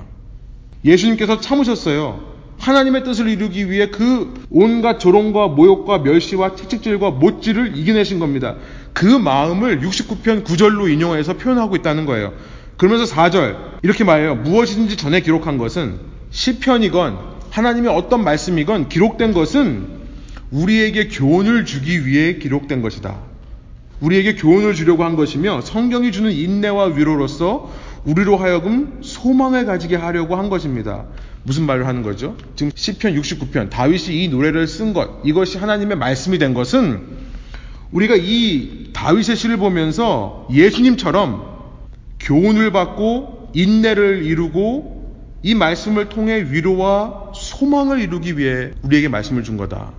[0.86, 2.36] 예수님께서 참으셨어요.
[2.58, 8.56] 하나님의 뜻을 이루기 위해 그 온갖 조롱과 모욕과 멸시와 채찍질과 못질을 이겨내신 겁니다.
[8.94, 12.32] 그 마음을 69편 9절로 인용해서 표현하고 있다는 거예요.
[12.76, 14.34] 그러면서 4절 이렇게 말해요.
[14.36, 15.98] 무엇이든지 전에 기록한 것은
[16.30, 17.18] 시편이건
[17.50, 19.96] 하나님의 어떤 말씀이건 기록된 것은
[20.50, 23.16] 우리에게 교훈을 주기 위해 기록된 것이다.
[24.00, 27.72] 우리에게 교훈을 주려고 한 것이며 성경이 주는 인내와 위로로서
[28.04, 31.06] 우리로 하여금 소망을 가지게 하려고 한 것입니다.
[31.42, 32.36] 무슨 말을 하는 거죠?
[32.56, 37.00] 지금 시편 69편 다윗이 이 노래를 쓴 것, 이것이 하나님의 말씀이 된 것은
[37.90, 41.55] 우리가 이 다윗의 시를 보면서 예수님처럼
[42.26, 44.96] 교훈을 받고 인내를 이루고
[45.42, 49.92] 이 말씀을 통해 위로와 소망을 이루기 위해 우리에게 말씀을 준 거다.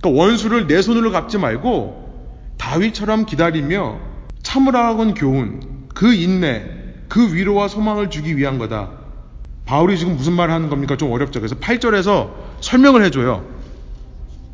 [0.00, 3.98] 그러니까 원수를 내 손으로 갚지 말고 다윗처럼 기다리며
[4.42, 6.64] 참으라고는 교훈, 그 인내,
[7.08, 8.90] 그 위로와 소망을 주기 위한 거다.
[9.64, 10.96] 바울이 지금 무슨 말을 하는 겁니까?
[10.96, 11.40] 좀 어렵죠.
[11.40, 12.30] 그래서 8절에서
[12.60, 13.44] 설명을 해줘요.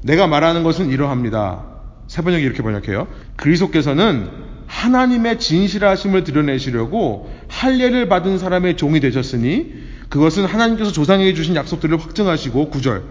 [0.03, 1.65] 내가 말하는 것은 이러합니다.
[2.09, 3.07] 세번역이 이렇게 번역해요.
[3.37, 9.73] 그리스도께서는 하나님의 진실하심을 드러내시려고 할례를 받은 사람의 종이 되셨으니
[10.09, 13.03] 그것은 하나님께서 조상에게 주신 약속들을 확증하시고 9절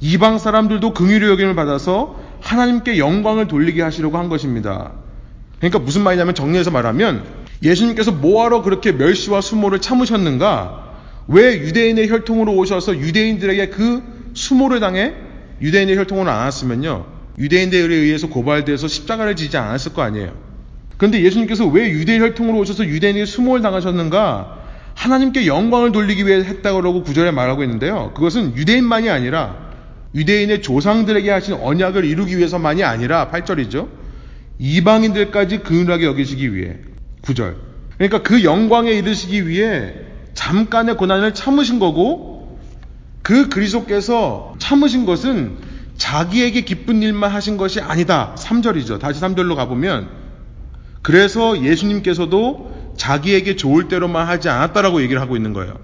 [0.00, 4.92] 이방 사람들도 긍휼의 여김을 받아서 하나님께 영광을 돌리게 하시려고 한 것입니다.
[5.58, 7.24] 그러니까 무슨 말이냐면 정리해서 말하면
[7.62, 10.90] 예수님께서 뭐하러 그렇게 멸시와 수모를 참으셨는가?
[11.28, 14.02] 왜 유대인의 혈통으로 오셔서 유대인들에게 그
[14.34, 15.14] 수모를 당해
[15.60, 17.06] 유대인의 혈통으로 안 왔으면요.
[17.38, 20.51] 유대인들에 의해서 고발돼서 십자가를 지지 않았을 거 아니에요.
[21.02, 24.58] 그런데 예수님께서 왜 유대 혈통으로 오셔서 유대인에게 수모를 당하셨는가?
[24.94, 28.12] 하나님께 영광을 돌리기 위해 했다고 구절에 말하고 있는데요.
[28.14, 29.56] 그것은 유대인만이 아니라
[30.14, 33.88] 유대인의 조상들에게 하신 언약을 이루기 위해서만이 아니라 8절이죠.
[34.60, 36.76] 이방인들까지 근하게 여기시기 위해
[37.22, 37.56] 9절.
[37.96, 39.94] 그러니까 그 영광에 이르시기 위해
[40.34, 42.60] 잠깐의 고난을 참으신 거고
[43.22, 45.56] 그 그리스도께서 참으신 것은
[45.96, 48.36] 자기에게 기쁜 일만 하신 것이 아니다.
[48.38, 49.00] 3절이죠.
[49.00, 50.21] 다시 3절로 가보면
[51.02, 55.74] 그래서 예수님께서도 자기에게 좋을 대로만 하지 않았다라고 얘기를 하고 있는 거예요.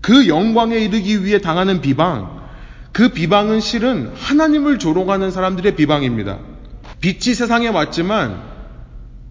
[0.00, 2.44] 그 영광에 이르기 위해 당하는 비방,
[2.92, 6.38] 그 비방은 실은 하나님을 조롱하는 사람들의 비방입니다.
[7.00, 8.42] 빛이 세상에 왔지만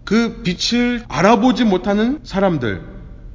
[0.04, 2.82] 그 빛을 알아보지 못하는 사람들,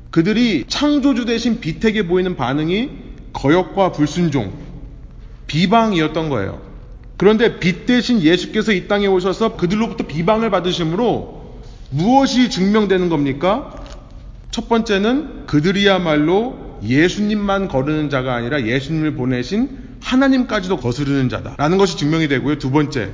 [0.10, 2.90] 그들이 창조주 대신 빛에게 보이는 반응이
[3.34, 4.54] 거역과 불순종,
[5.48, 6.62] 비방이었던 거예요.
[7.18, 11.41] 그런데 빛 대신 예수께서 이 땅에 오셔서 그들로부터 비방을 받으심으로
[11.92, 13.76] 무엇이 증명되는 겁니까?
[14.50, 22.58] 첫 번째는 그들이야말로 예수님만 거르는 자가 아니라 예수님을 보내신 하나님까지도 거스르는 자다라는 것이 증명이 되고요.
[22.58, 23.12] 두 번째,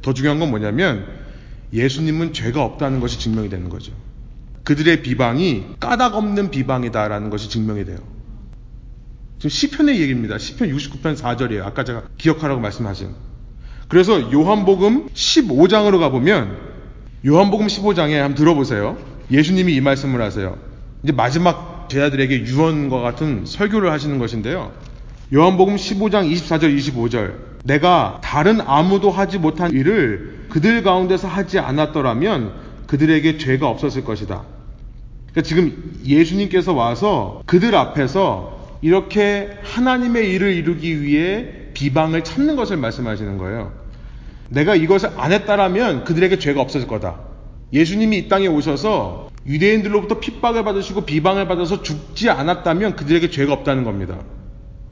[0.00, 1.06] 더 중요한 건 뭐냐면
[1.72, 3.92] 예수님은 죄가 없다는 것이 증명이 되는 거죠.
[4.64, 7.98] 그들의 비방이 까닭 없는 비방이다라는 것이 증명이 돼요.
[9.38, 10.38] 지금 시편의 얘기입니다.
[10.38, 11.62] 시편 69편 4절이에요.
[11.62, 13.10] 아까 제가 기억하라고 말씀하신.
[13.88, 16.69] 그래서 요한복음 15장으로 가보면
[17.26, 18.96] 요한복음 15장에 한번 들어보세요.
[19.30, 20.56] 예수님이 이 말씀을 하세요.
[21.02, 24.72] 이제 마지막 제자들에게 유언과 같은 설교를 하시는 것인데요.
[25.32, 32.52] 요한복음 15장 24절 25절 내가 다른 아무도 하지 못한 일을 그들 가운데서 하지 않았더라면
[32.86, 34.42] 그들에게 죄가 없었을 것이다.
[35.30, 43.38] 그러니까 지금 예수님께서 와서 그들 앞에서 이렇게 하나님의 일을 이루기 위해 비방을 참는 것을 말씀하시는
[43.38, 43.79] 거예요.
[44.50, 47.20] 내가 이것을 안 했다라면 그들에게 죄가 없었을 거다.
[47.72, 54.16] 예수님이 이 땅에 오셔서 유대인들로부터 핍박을 받으시고 비방을 받아서 죽지 않았다면 그들에게 죄가 없다는 겁니다.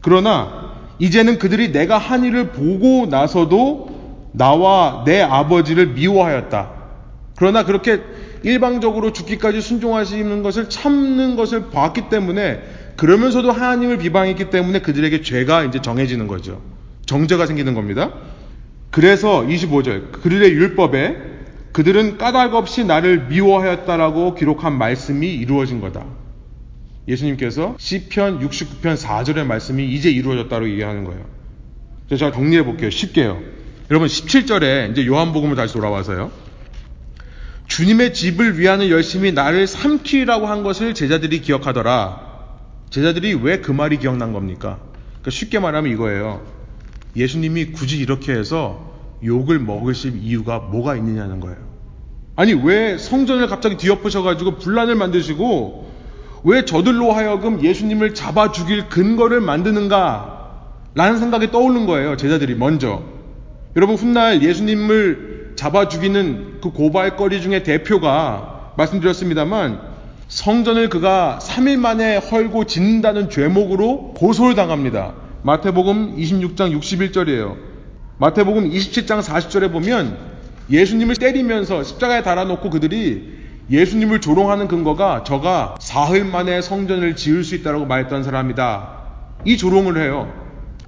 [0.01, 6.71] 그러나 이제는 그들이 내가 한 일을 보고 나서도 나와 내 아버지를 미워하였다.
[7.37, 8.01] 그러나 그렇게
[8.45, 12.63] 일방적으로 죽기까지 순종하시는 것을 참는 것을 봤기 때문에
[12.97, 16.61] 그러면서도 하나님을 비방했기 때문에 그들에게 죄가 이제 정해지는 거죠.
[17.07, 18.13] 정죄가 생기는 겁니다.
[18.99, 21.17] 그래서 25절 그들의 율법에
[21.71, 26.05] 그들은 까닭 없이 나를 미워하였다라고 기록한 말씀이 이루어진 거다.
[27.07, 31.25] 예수님께서 시편 69편 4절의 말씀이 이제 이루어졌다고 얘기하는 거예요.
[32.11, 32.91] 제가 정리해 볼게요.
[32.91, 33.41] 쉽게요.
[33.89, 36.33] 여러분 17절에 이제 요한복음을 다시 돌아와서요.
[37.69, 42.21] 주님의 집을 위하는 열심히 나를 삼키라고 한 것을 제자들이 기억하더라.
[42.91, 44.81] 제자들이 왜 그 말이 기억난 겁니까?
[45.21, 46.45] 그러니까 쉽게 말하면 이거예요.
[47.15, 48.88] 예수님이 굳이 이렇게 해서
[49.25, 51.57] 욕을 먹으실 이유가 뭐가 있느냐는 거예요.
[52.37, 55.89] 아니 왜 성전을 갑자기 뒤엎으셔가지고 분란을 만드시고
[56.45, 60.37] 왜 저들로 하여금 예수님을 잡아 죽일 근거를 만드는가?
[60.95, 62.17] 라는 생각이 떠오른 거예요.
[62.17, 63.03] 제자들이 먼저.
[63.77, 69.81] 여러분 훗날 예수님을 잡아 죽이는 그 고발거리 중에 대표가 말씀드렸습니다만
[70.29, 75.15] 성전을 그가 3일 만에 헐고 짓는다는 죄목으로 고소를 당합니다.
[75.43, 77.68] 마태복음 26장 61절이에요.
[78.21, 80.19] 마태복음 27장 40절에 보면
[80.71, 83.39] 예수님을 때리면서 십자가에 달아놓고 그들이
[83.71, 88.99] 예수님을 조롱하는 근거가 저가 사흘 만에 성전을 지을 수 있다고 말했던 사람이다.
[89.45, 90.33] 이 조롱을 해요.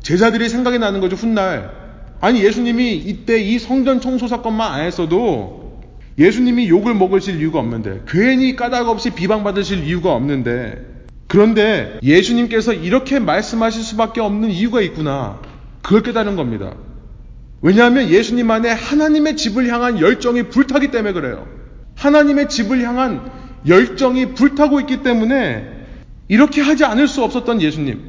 [0.02, 1.70] 제자들이 생각이 나는 거죠, 훗날.
[2.20, 5.80] 아니, 예수님이 이때 이 성전 청소 사건만 안 했어도
[6.18, 10.84] 예수님이 욕을 먹으실 이유가 없는데, 괜히 까닭 없이 비방받으실 이유가 없는데,
[11.28, 15.40] 그런데 예수님께서 이렇게 말씀하실 수밖에 없는 이유가 있구나.
[15.82, 16.74] 그걸 깨달은 겁니다.
[17.62, 21.46] 왜냐하면 예수님 안에 하나님의 집을 향한 열정이 불타기 때문에 그래요.
[21.96, 23.30] 하나님의 집을 향한
[23.66, 25.68] 열정이 불타고 있기 때문에
[26.28, 28.00] 이렇게 하지 않을 수 없었던 예수님.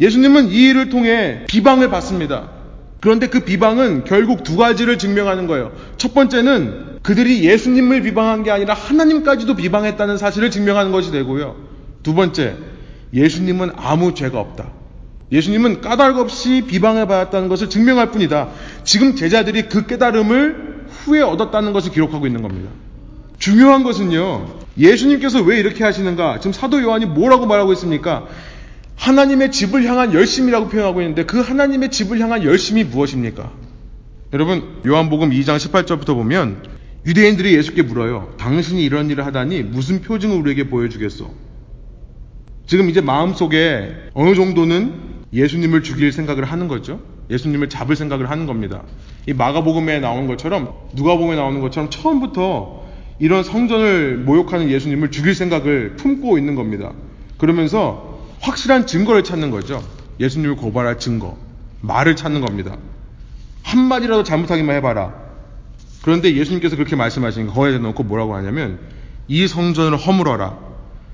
[0.00, 2.50] 예수님은 이 일을 통해 비방을 받습니다.
[3.00, 5.72] 그런데 그 비방은 결국 두 가지를 증명하는 거예요.
[5.96, 11.54] 첫 번째는 그들이 예수님을 비방한 게 아니라 하나님까지도 비방했다는 사실을 증명하는 것이 되고요.
[12.02, 12.56] 두 번째,
[13.14, 14.72] 예수님은 아무 죄가 없다.
[15.32, 18.50] 예수님은 까닭 없이 비방을 받았다는 것을 증명할 뿐이다.
[18.84, 22.70] 지금 제자들이 그 깨달음을 후에 얻었다는 것을 기록하고 있는 겁니다.
[23.38, 24.46] 중요한 것은요,
[24.78, 26.38] 예수님께서 왜 이렇게 하시는가?
[26.38, 28.26] 지금 사도 요한이 뭐라고 말하고 있습니까?
[28.96, 33.52] 하나님의 집을 향한 열심이라고 표현하고 있는데 그 하나님의 집을 향한 열심이 무엇입니까?
[34.32, 36.62] 여러분, 요한복음 2장 18절부터 보면
[37.04, 38.34] 유대인들이 예수께 물어요.
[38.38, 41.30] 당신이 이런 일을 하다니 무슨 표징을 우리에게 보여주겠소?
[42.66, 45.05] 지금 이제 마음속에 어느 정도는
[45.36, 47.00] 예수님을 죽일 생각을 하는 거죠.
[47.30, 48.82] 예수님을 잡을 생각을 하는 겁니다.
[49.26, 52.84] 이 마가복음에 나오는 것처럼 누가복음에 나오는 것처럼 처음부터
[53.18, 56.92] 이런 성전을 모욕하는 예수님을 죽일 생각을 품고 있는 겁니다.
[57.36, 59.82] 그러면서 확실한 증거를 찾는 거죠.
[60.20, 61.36] 예수님을 고발할 증거.
[61.82, 62.76] 말을 찾는 겁니다.
[63.62, 65.14] 한마디라도 잘못하기만 해봐라.
[66.02, 68.78] 그런데 예수님께서 그렇게 말씀하시는 거에 놓고 뭐라고 하냐면
[69.28, 70.56] 이 성전을 허물어라.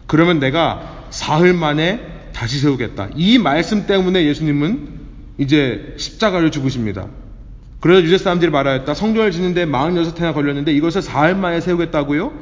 [0.06, 2.11] 그러면 내가 사흘 만에
[2.42, 3.10] 다시 세우겠다.
[3.14, 4.88] 이 말씀 때문에 예수님은
[5.38, 7.06] 이제 십자가를 죽으십니다.
[7.78, 8.94] 그래서 유대 사람들이 말하였다.
[8.94, 12.32] 성전을 짓는데 46해나 걸렸는데 이것을 사흘 만에 세우겠다고요?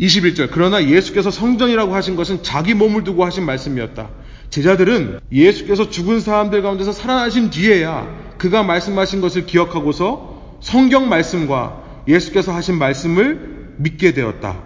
[0.00, 0.48] 21절.
[0.50, 4.08] 그러나 예수께서 성전이라고 하신 것은 자기 몸을 두고 하신 말씀이었다.
[4.50, 12.76] 제자들은 예수께서 죽은 사람들 가운데서 살아나신 뒤에야 그가 말씀하신 것을 기억하고서 성경 말씀과 예수께서 하신
[12.76, 14.64] 말씀을 믿게 되었다.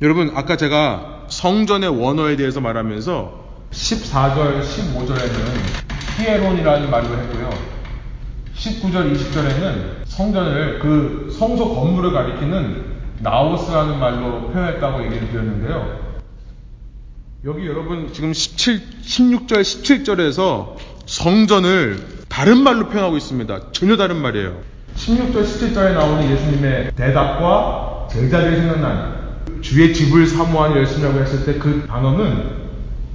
[0.00, 3.43] 여러분, 아까 제가 성전의 원어에 대해서 말하면서
[3.74, 7.50] 14절, 15절에는 히에론이라는 말을 했고요.
[8.56, 16.04] 19절, 20절에는 성전을 그 성소 건물을 가리키는 나오스라는 말로 표현했다고 얘기를 드렸는데요.
[17.44, 21.98] 여기 여러분 지금 17, 16절, 17절에서 성전을
[22.28, 23.72] 다른 말로 표현하고 있습니다.
[23.72, 24.56] 전혀 다른 말이에요.
[24.96, 29.24] 16절, 17절에 나오는 예수님의 대답과 제자들이 생각난
[29.60, 32.63] 주의 집을 사모하는 열심이라고 했을 때 그 단어는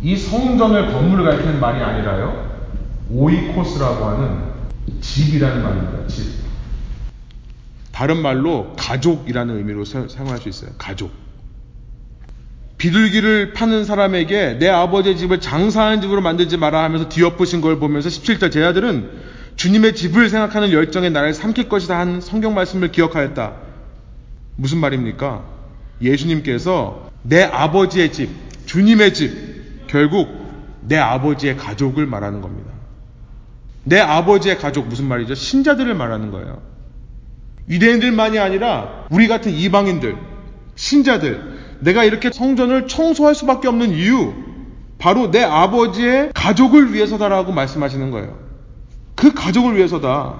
[0.02, 2.50] 이 성전을 건물을 가리키는 말이 아니라요.
[3.12, 4.40] 오이코스라고 하는
[5.02, 6.08] 집이라는 말입니다.
[6.08, 6.40] 집.
[7.92, 10.72] 다른 말로 가족이라는 의미로 사용할 수 있어요.
[10.78, 11.12] 가족.
[12.78, 18.54] 비둘기를 파는 사람에게 내 아버지의 집을 장사하는 집으로 만들지 마라 하면서 뒤엎으신 걸 보면서 17절
[18.54, 19.10] 제자들은
[19.58, 23.52] 주님의 집을 생각하는 열정에 나를 삼킬 것이다 한 성경 말씀을 기억하였다.
[24.56, 25.44] 무슨 말입니까?
[26.02, 28.30] 예수님께서 내 아버지의 집,
[28.66, 29.59] 주님의 집,
[29.90, 30.30] 결국
[30.82, 32.72] 내 아버지의 가족을 말하는 겁니다.
[33.84, 35.34] 내 아버지의 가족 무슨 말이죠?
[35.34, 36.62] 신자들을 말하는 거예요.
[37.70, 40.16] 유대인들만이 아니라 우리 같은 이방인들,
[40.76, 44.34] 신자들, 내가 이렇게 성전을 청소할 수밖에 없는 이유,
[45.00, 48.38] 바로 내 아버지의 가족을 위해서다라고 말씀하시는 거예요.
[49.16, 50.40] 그 가족을 위해서다.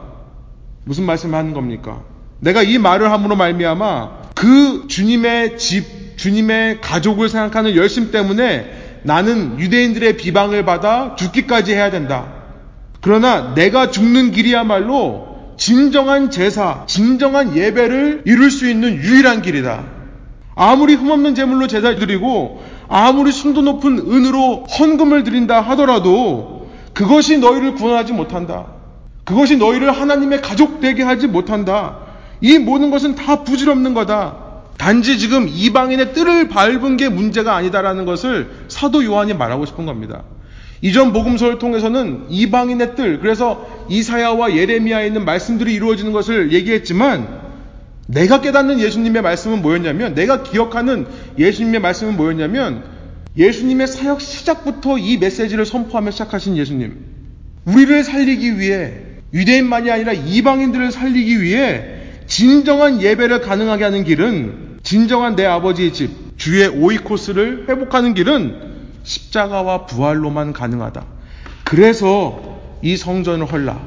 [0.84, 2.04] 무슨 말씀을 하는 겁니까?
[2.40, 10.18] 내가 이 말을 함으로 말미암아 그 주님의 집, 주님의 가족을 생각하는 열심 때문에 나는 유대인들의
[10.18, 12.34] 비방을 받아 죽기까지 해야 된다.
[13.02, 19.84] 그러나 내가 죽는 길이야말로 진정한 제사, 진정한 예배를 이룰 수 있는 유일한 길이다.
[20.56, 28.14] 아무리 흠없는 제물로 제사를 드리고 아무리 순도 높은 은으로 헌금을 드린다 하더라도 그것이 너희를 구원하지
[28.14, 28.68] 못한다.
[29.24, 31.98] 그것이 너희를 하나님의 가족 되게 하지 못한다.
[32.42, 34.49] 이 모든 것은 다 부질없는 거다.
[34.80, 40.24] 단지 지금 이방인의 뜰을 밟은 게 문제가 아니다라는 것을 사도 요한이 말하고 싶은 겁니다.
[40.82, 47.42] 이전 복음서를 통해서는 이방인의 뜰, 그래서 이사야와 예레미야에 있는 말씀들이 이루어지는 것을 얘기했지만
[48.08, 51.08] 내가 깨닫는 예수님의 말씀은 뭐였냐면 내가 기억하는
[51.38, 52.86] 예수님의 말씀은 뭐였냐면
[53.38, 56.96] 예수님의 사역 시작부터 이 메시지를 선포하며 시작하신 예수님.
[57.66, 58.94] 우리를 살리기 위해
[59.34, 66.68] 유대인만이 아니라 이방인들을 살리기 위해 진정한 예배를 가능하게 하는 길은 진정한 내 아버지의 집, 주의
[66.68, 71.06] 오이코스를 회복하는 길은 십자가와 부활로만 가능하다.
[71.64, 73.80] 그래서 이 성전을 헐라.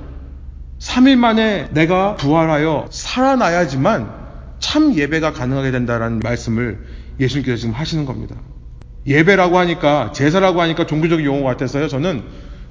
[0.79, 4.13] 3일 만에 내가 부활하여 살아나야지만
[4.61, 6.87] 참 예배가 가능하게 된다라는 말씀을
[7.19, 8.37] 예수님께서 지금 하시는 겁니다.
[9.05, 11.89] 예배라고 하니까 제사라고 하니까 종교적인 용어 같아서요.
[11.89, 12.23] 저는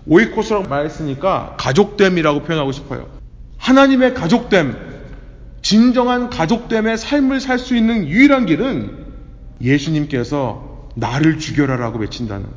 [0.07, 3.09] 오이코스라고 말했으니까 가족됨이라고 표현하고 싶어요.
[3.57, 4.91] 하나님의 가족됨,
[5.62, 9.05] 진정한 가족됨의 삶을 살 수 있는 유일한 길은
[9.62, 12.47] 예수님께서 나를 죽여라라고 외친다는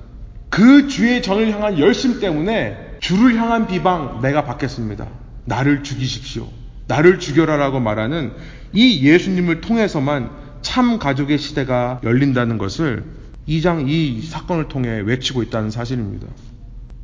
[0.49, 5.07] 그 주의 전을 향한 열심 때문에 주를 향한 비방 내가 받겠습니다.
[5.45, 6.49] 나를 죽이십시오.
[6.87, 8.33] 나를 죽여라라고 말하는
[8.73, 10.31] 이 예수님을 통해서만
[10.63, 13.05] 참 가족의 시대가 열린다는 것을
[13.49, 16.27] 2장 이 사건을 통해 외치고 있다는 사실입니다.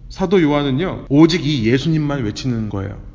[0.09, 3.10] 사도 요한은요, 오직 이 예수님만 외치는 거예요.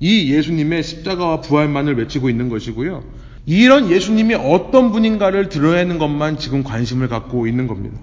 [0.00, 3.02] 이 예수님의 십자가와 부활만을 외치고 있는 것이고요.
[3.46, 7.98] 이런 예수님이 어떤 분인가를 드러내는 것만 지금 관심을 갖고 있는 겁니다.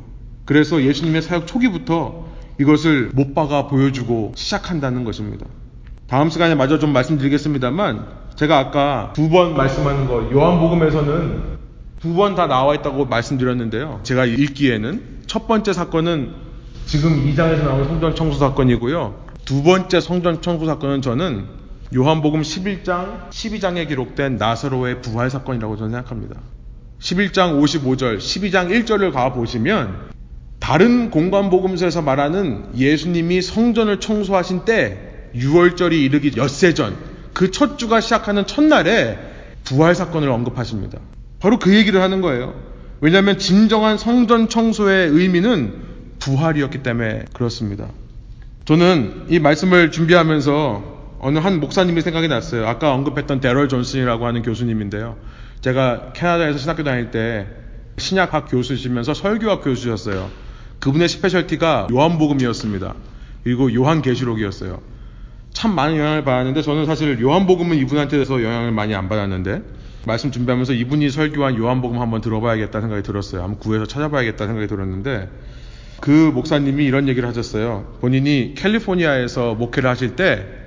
[0.46, 2.26] 그래서 예수님의 사역 초기부터
[2.60, 5.46] 이것을 못 박아 보여주고 시작한다는 것입니다.
[6.08, 11.56] 다음 시간에 마저 좀 말씀드리겠습니다만 제가 아까 두 번 말씀하는 거 요한복음에서는
[12.02, 14.02] 두 번 다 나와 있다고 말씀드렸는데요.
[14.04, 16.34] 제가 읽기에는 첫 번째 사건은
[16.86, 19.26] 지금 2장에서 나오는 성전 청소 사건이고요.
[19.46, 21.46] 두 번째 성전 청소 사건은 저는
[21.96, 26.42] 요한복음 11장, 12장에 기록된 나사로의 부활 사건이라고 저는 생각합니다.
[27.00, 30.10] 11장 55절, 12장 1절을 가 보시면
[30.60, 36.98] 다른 공관복음서에서 말하는 예수님이 성전을 청소하신 때 6월절이 이르기 엿새 전,
[37.34, 39.18] 그 첫 주가 시작하는 첫날에
[39.64, 41.00] 부활 사건을 언급하십니다.
[41.40, 42.56] 바로 그 얘기를 하는 거예요.
[43.00, 45.74] 왜냐하면 진정한 성전 청소의 의미는
[46.20, 47.88] 부활이었기 때문에 그렇습니다.
[48.66, 50.95] 저는 이 말씀을 준비하면서
[51.26, 52.68] 어느 한 목사님이 생각이 났어요.
[52.68, 55.18] 아까 언급했던 데럴 존슨이라고 하는 교수님인데요.
[55.60, 57.48] 제가 캐나다에서 신학교 다닐 때
[57.98, 60.30] 신약학 교수시면서 설교학 교수셨어요.
[60.80, 62.94] 그분의 specialty가 요한복음이었습니다.
[63.44, 64.84] 그리고 요한계시록이었어요.
[65.52, 69.64] 참 많은 영향을 받았는데 저는 사실 요한복음은 이분한테서 영향을 많이 안 받았는데
[70.06, 73.42] 말씀 준비하면서 이분이 설교한 요한복음 한번 들어봐야겠다 생각이 들었어요.
[73.42, 75.30] 한번 구해서 찾아봐야겠다 생각이 들었는데
[76.02, 77.98] 그 목사님이 이런 얘기를 하셨어요.
[78.00, 80.65] 본인이 캘리포니아에서 목회를 하실 때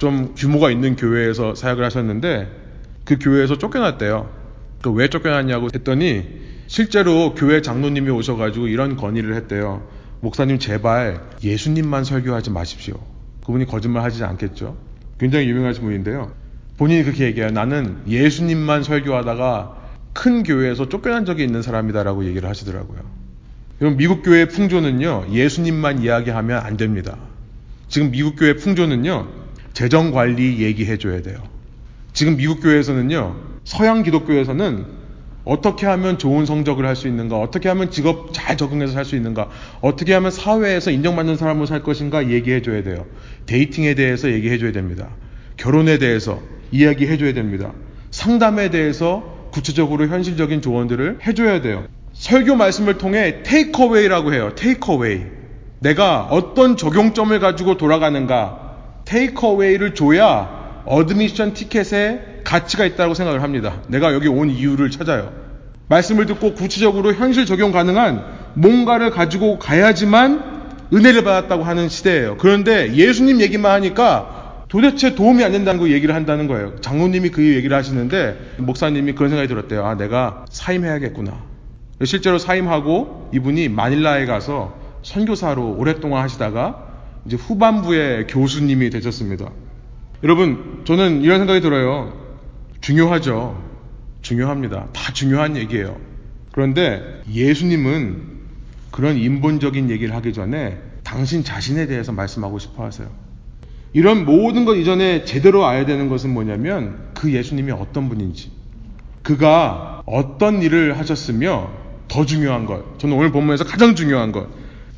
[0.00, 2.50] 좀 규모가 있는 교회에서 사역을 하셨는데
[3.04, 4.28] 그 교회에서 쫓겨났대요.
[4.82, 6.26] 그 왜 쫓겨났냐고 했더니
[6.66, 9.86] 실제로 교회 장로님이 오셔가지고 이런 건의를 했대요.
[10.20, 12.94] 목사님 제발 예수님만 설교하지 마십시오.
[13.44, 14.76] 그분이 거짓말 하지 않겠죠.
[15.18, 16.32] 굉장히 유명하신 분인데요.
[16.78, 17.50] 본인이 그렇게 얘기해요.
[17.50, 19.76] 나는 예수님만 설교하다가
[20.14, 23.00] 큰 교회에서 쫓겨난 적이 있는 사람이다라고 얘기를 하시더라고요.
[23.78, 27.18] 그럼 미국 교회의 풍조는요, 예수님만 이야기하면 안 됩니다.
[27.88, 29.39] 지금 미국 교회 풍조는요,
[29.72, 31.38] 재정 관리 얘기해 줘야 돼요.
[32.12, 35.00] 지금 미국 교회에서는요, 서양 기독교에서는
[35.44, 37.38] 어떻게 하면 좋은 성적을 할 수 있는가?
[37.38, 39.48] 어떻게 하면 직업 잘 적응해서 살 수 있는가?
[39.80, 42.28] 어떻게 하면 사회에서 인정받는 사람으로 살 것인가?
[42.28, 43.06] 얘기해 줘야 돼요.
[43.46, 45.08] dating에 대해서 얘기해 줘야 됩니다.
[45.56, 46.40] 결혼에 대해서
[46.72, 47.72] 이야기해 줘야 됩니다.
[48.10, 51.86] 상담에 대해서 구체적으로 현실적인 조언들을 해줘야 돼요.
[52.12, 54.52] 설교 말씀을 통해 takeaway라고 해요.
[54.56, 55.22] takeaway.
[55.80, 58.69] 내가 어떤 적용점을 가지고 돌아가는가?
[59.10, 63.82] takeaway를 줘야 admission 티켓에 가치가 있다고 생각을 합니다.
[63.88, 65.32] 내가 여기 온 이유를 찾아요.
[65.88, 70.60] 말씀을 듣고 구체적으로 현실 적용 가능한 뭔가를 가지고 가야지만
[70.92, 72.36] 은혜를 받았다고 하는 시대예요.
[72.38, 76.76] 그런데 예수님 얘기만 하니까 도대체 도움이 안 된다는 거 얘기를 한다는 거예요.
[76.80, 79.84] 장로님이 그 얘기를 하시는데 목사님이 그런 생각이 들었대요.
[79.84, 81.42] 아, 내가 사임해야겠구나.
[82.04, 86.89] 실제로 사임하고 이분이 마닐라에 가서 선교사로 오랫동안 하시다가
[87.26, 89.50] 이제 후반부에 교수님이 되셨습니다.
[90.22, 92.12] 여러분, 저는 이런 생각이 들어요.
[92.80, 93.62] 중요하죠.
[94.22, 94.88] 중요합니다.
[94.92, 95.98] 다 중요한 얘기예요.
[96.52, 98.22] 그런데 예수님은
[98.90, 103.08] 그런 인본적인 얘기를 하기 전에 당신 자신에 대해서 말씀하고 싶어 하세요.
[103.92, 108.50] 이런 모든 것 이전에 제대로 알아야 되는 것은 뭐냐면 그 예수님이 어떤 분인지,
[109.22, 111.70] 그가 어떤 일을 하셨으며
[112.08, 114.48] 더 중요한 것, 저는 오늘 본문에서 가장 중요한 것,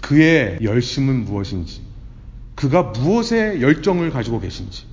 [0.00, 1.80] 그의 열심은 무엇인지,
[2.62, 4.84] 그가 무엇에 열정을 가지고 계신지.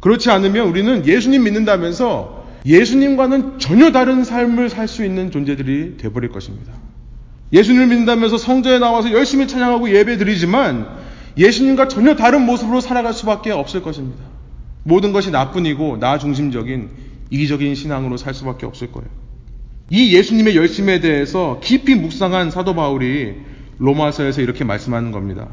[0.00, 6.74] 그렇지 않으면 우리는 예수님 믿는다면서 예수님과는 전혀 다른 삶을 살 수 있는 존재들이 되어버릴 것입니다.
[7.54, 10.86] 예수님을 믿는다면서 성전에 나와서 열심히 찬양하고 예배 드리지만
[11.38, 14.22] 예수님과 전혀 다른 모습으로 살아갈 수밖에 없을 것입니다.
[14.82, 16.90] 모든 것이 나뿐이고 나 중심적인
[17.30, 19.08] 이기적인 신앙으로 살 수밖에 없을 거예요.
[19.88, 23.36] 이 예수님의 열심에 대해서 깊이 묵상한 사도 바울이
[23.78, 25.48] 로마서에서 이렇게 말씀하는 겁니다.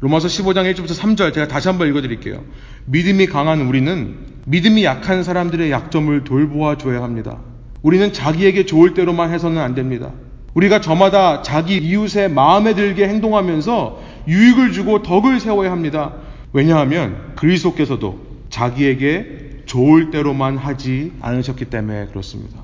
[0.00, 2.44] 로마서 15장 1절부터 3절 제가 다시 한번 읽어드릴게요.
[2.84, 7.38] 믿음이 강한 우리는 믿음이 약한 사람들의 약점을 돌보아 줘야 합니다.
[7.82, 10.12] 우리는 자기에게 좋을 대로만 해서는 안 됩니다.
[10.54, 16.14] 우리가 저마다 자기 이웃의 마음에 들게 행동하면서 유익을 주고 덕을 세워야 합니다.
[16.52, 18.18] 왜냐하면 그리스도께서도
[18.50, 22.60] 자기에게 좋을 대로만 하지 않으셨기 때문에 그렇습니다.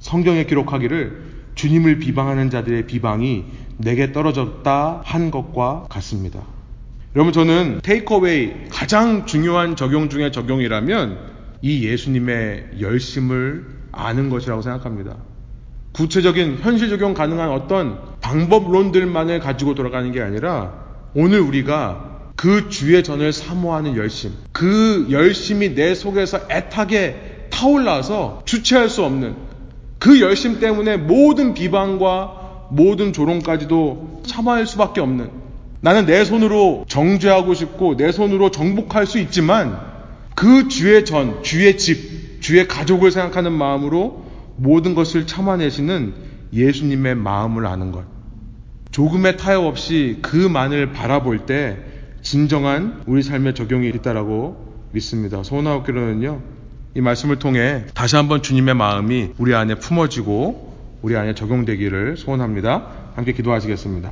[0.00, 3.44] 성경에 기록하기를 주님을 비방하는 자들의 비방이
[3.78, 6.40] 내게 떨어졌다 한 것과 같습니다.
[7.16, 11.18] 여러분 저는 테이크어웨이 가장 중요한 적용 중의 적용이라면
[11.62, 15.16] 이 예수님의 열심을 아는 것이라고 생각합니다.
[15.92, 20.74] 구체적인 현실 적용 가능한 어떤 방법론들만을 가지고 돌아가는 게 아니라
[21.14, 29.02] 오늘 우리가 그 주의 전을 사모하는 열심, 그 열심이 내 속에서 애타게 타올라서 주체할 수
[29.02, 29.34] 없는
[29.98, 35.30] 그 열심 때문에 모든 비방과 모든 조롱까지도 참아할 수밖에 없는
[35.80, 39.78] 나는 내 손으로 정죄하고 싶고 내 손으로 정복할 수 있지만
[40.34, 44.24] 그 주의 전, 주의 집, 주의 가족을 생각하는 마음으로
[44.56, 46.14] 모든 것을 참아내시는
[46.52, 48.04] 예수님의 마음을 아는 것.
[48.90, 51.78] 조금의 타협 없이 그만을 바라볼 때
[52.22, 55.42] 진정한 우리 삶의 적용이 있다라고 믿습니다.
[55.42, 56.40] 소원하옵기로는요.
[56.96, 62.86] 이 말씀을 통해 다시 한번 주님의 마음이 우리 안에 품어지고 우리 안에 적용되기를 소원합니다.
[63.14, 64.10] 함께 기도하시겠습니다.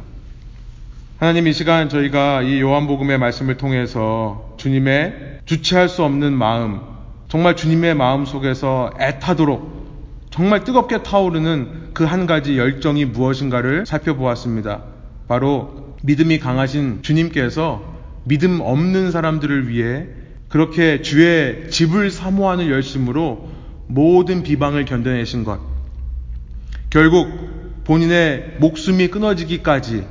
[1.19, 6.81] 하나님 이 시간 저희가 이 요한복음의 말씀을 통해서 주님의 주체할 수 없는 마음,
[7.29, 14.83] 정말 주님의 마음 속에서 애타도록 정말 뜨겁게 타오르는 그 한 가지 열정이 무엇인가를 살펴보았습니다.
[15.29, 17.83] 바로 믿음이 강하신 주님께서
[18.25, 20.07] 믿음 없는 사람들을 위해
[20.49, 23.49] 그렇게 주의 집을 사모하는 열심으로
[23.87, 25.76] 모든 비방을 견뎌내신 것.
[26.97, 30.07] 결국 본인의 목숨이 끊어지기까지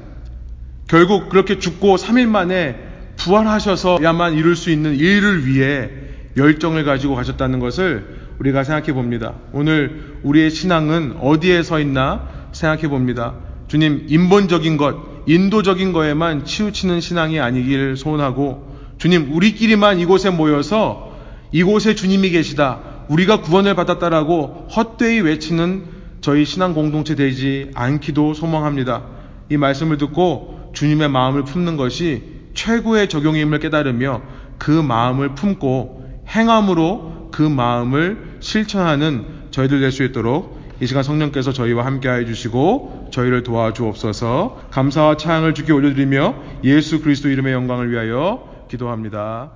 [0.88, 2.76] 결국 그렇게 죽고 3일 만에
[3.16, 5.90] 부활하셔서야만 이룰 수 있는 일을 위해
[6.38, 8.06] 열정을 가지고 가셨다는 것을
[8.38, 9.34] 우리가 생각해 봅니다.
[9.52, 13.34] 오늘 우리의 신앙은 어디에 서 있나 생각해 봅니다.
[13.68, 21.18] 주님, 인본적인 것, 인도적인 거에만 치우치는 신앙이 아니길 소원하고, 주님, 우리끼리만 이곳에 모여서
[21.52, 22.80] 이곳에 주님이 계시다.
[23.08, 25.95] 우리가 구원을 받았다라고 헛되이 외치는
[26.26, 29.04] 저희 신앙 공동체 되지 않기도 소망합니다.
[29.52, 32.24] 이 말씀을 듣고 주님의 마음을 품는 것이
[32.56, 34.24] 최고의 적용임을 깨달으며
[34.58, 41.86] 그 마음을 품고 행함으로 그 마음을 실천하는 저희들 될 수 있도록 이 시간 성령께서 저희와
[41.86, 49.52] 함께해 주시고 저희를 도와주옵소서 감사와 찬양을 주께 올려드리며 예수 그리스도 이름의 영광을 위하여 기도합니다.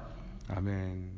[0.55, 1.08] 아멘.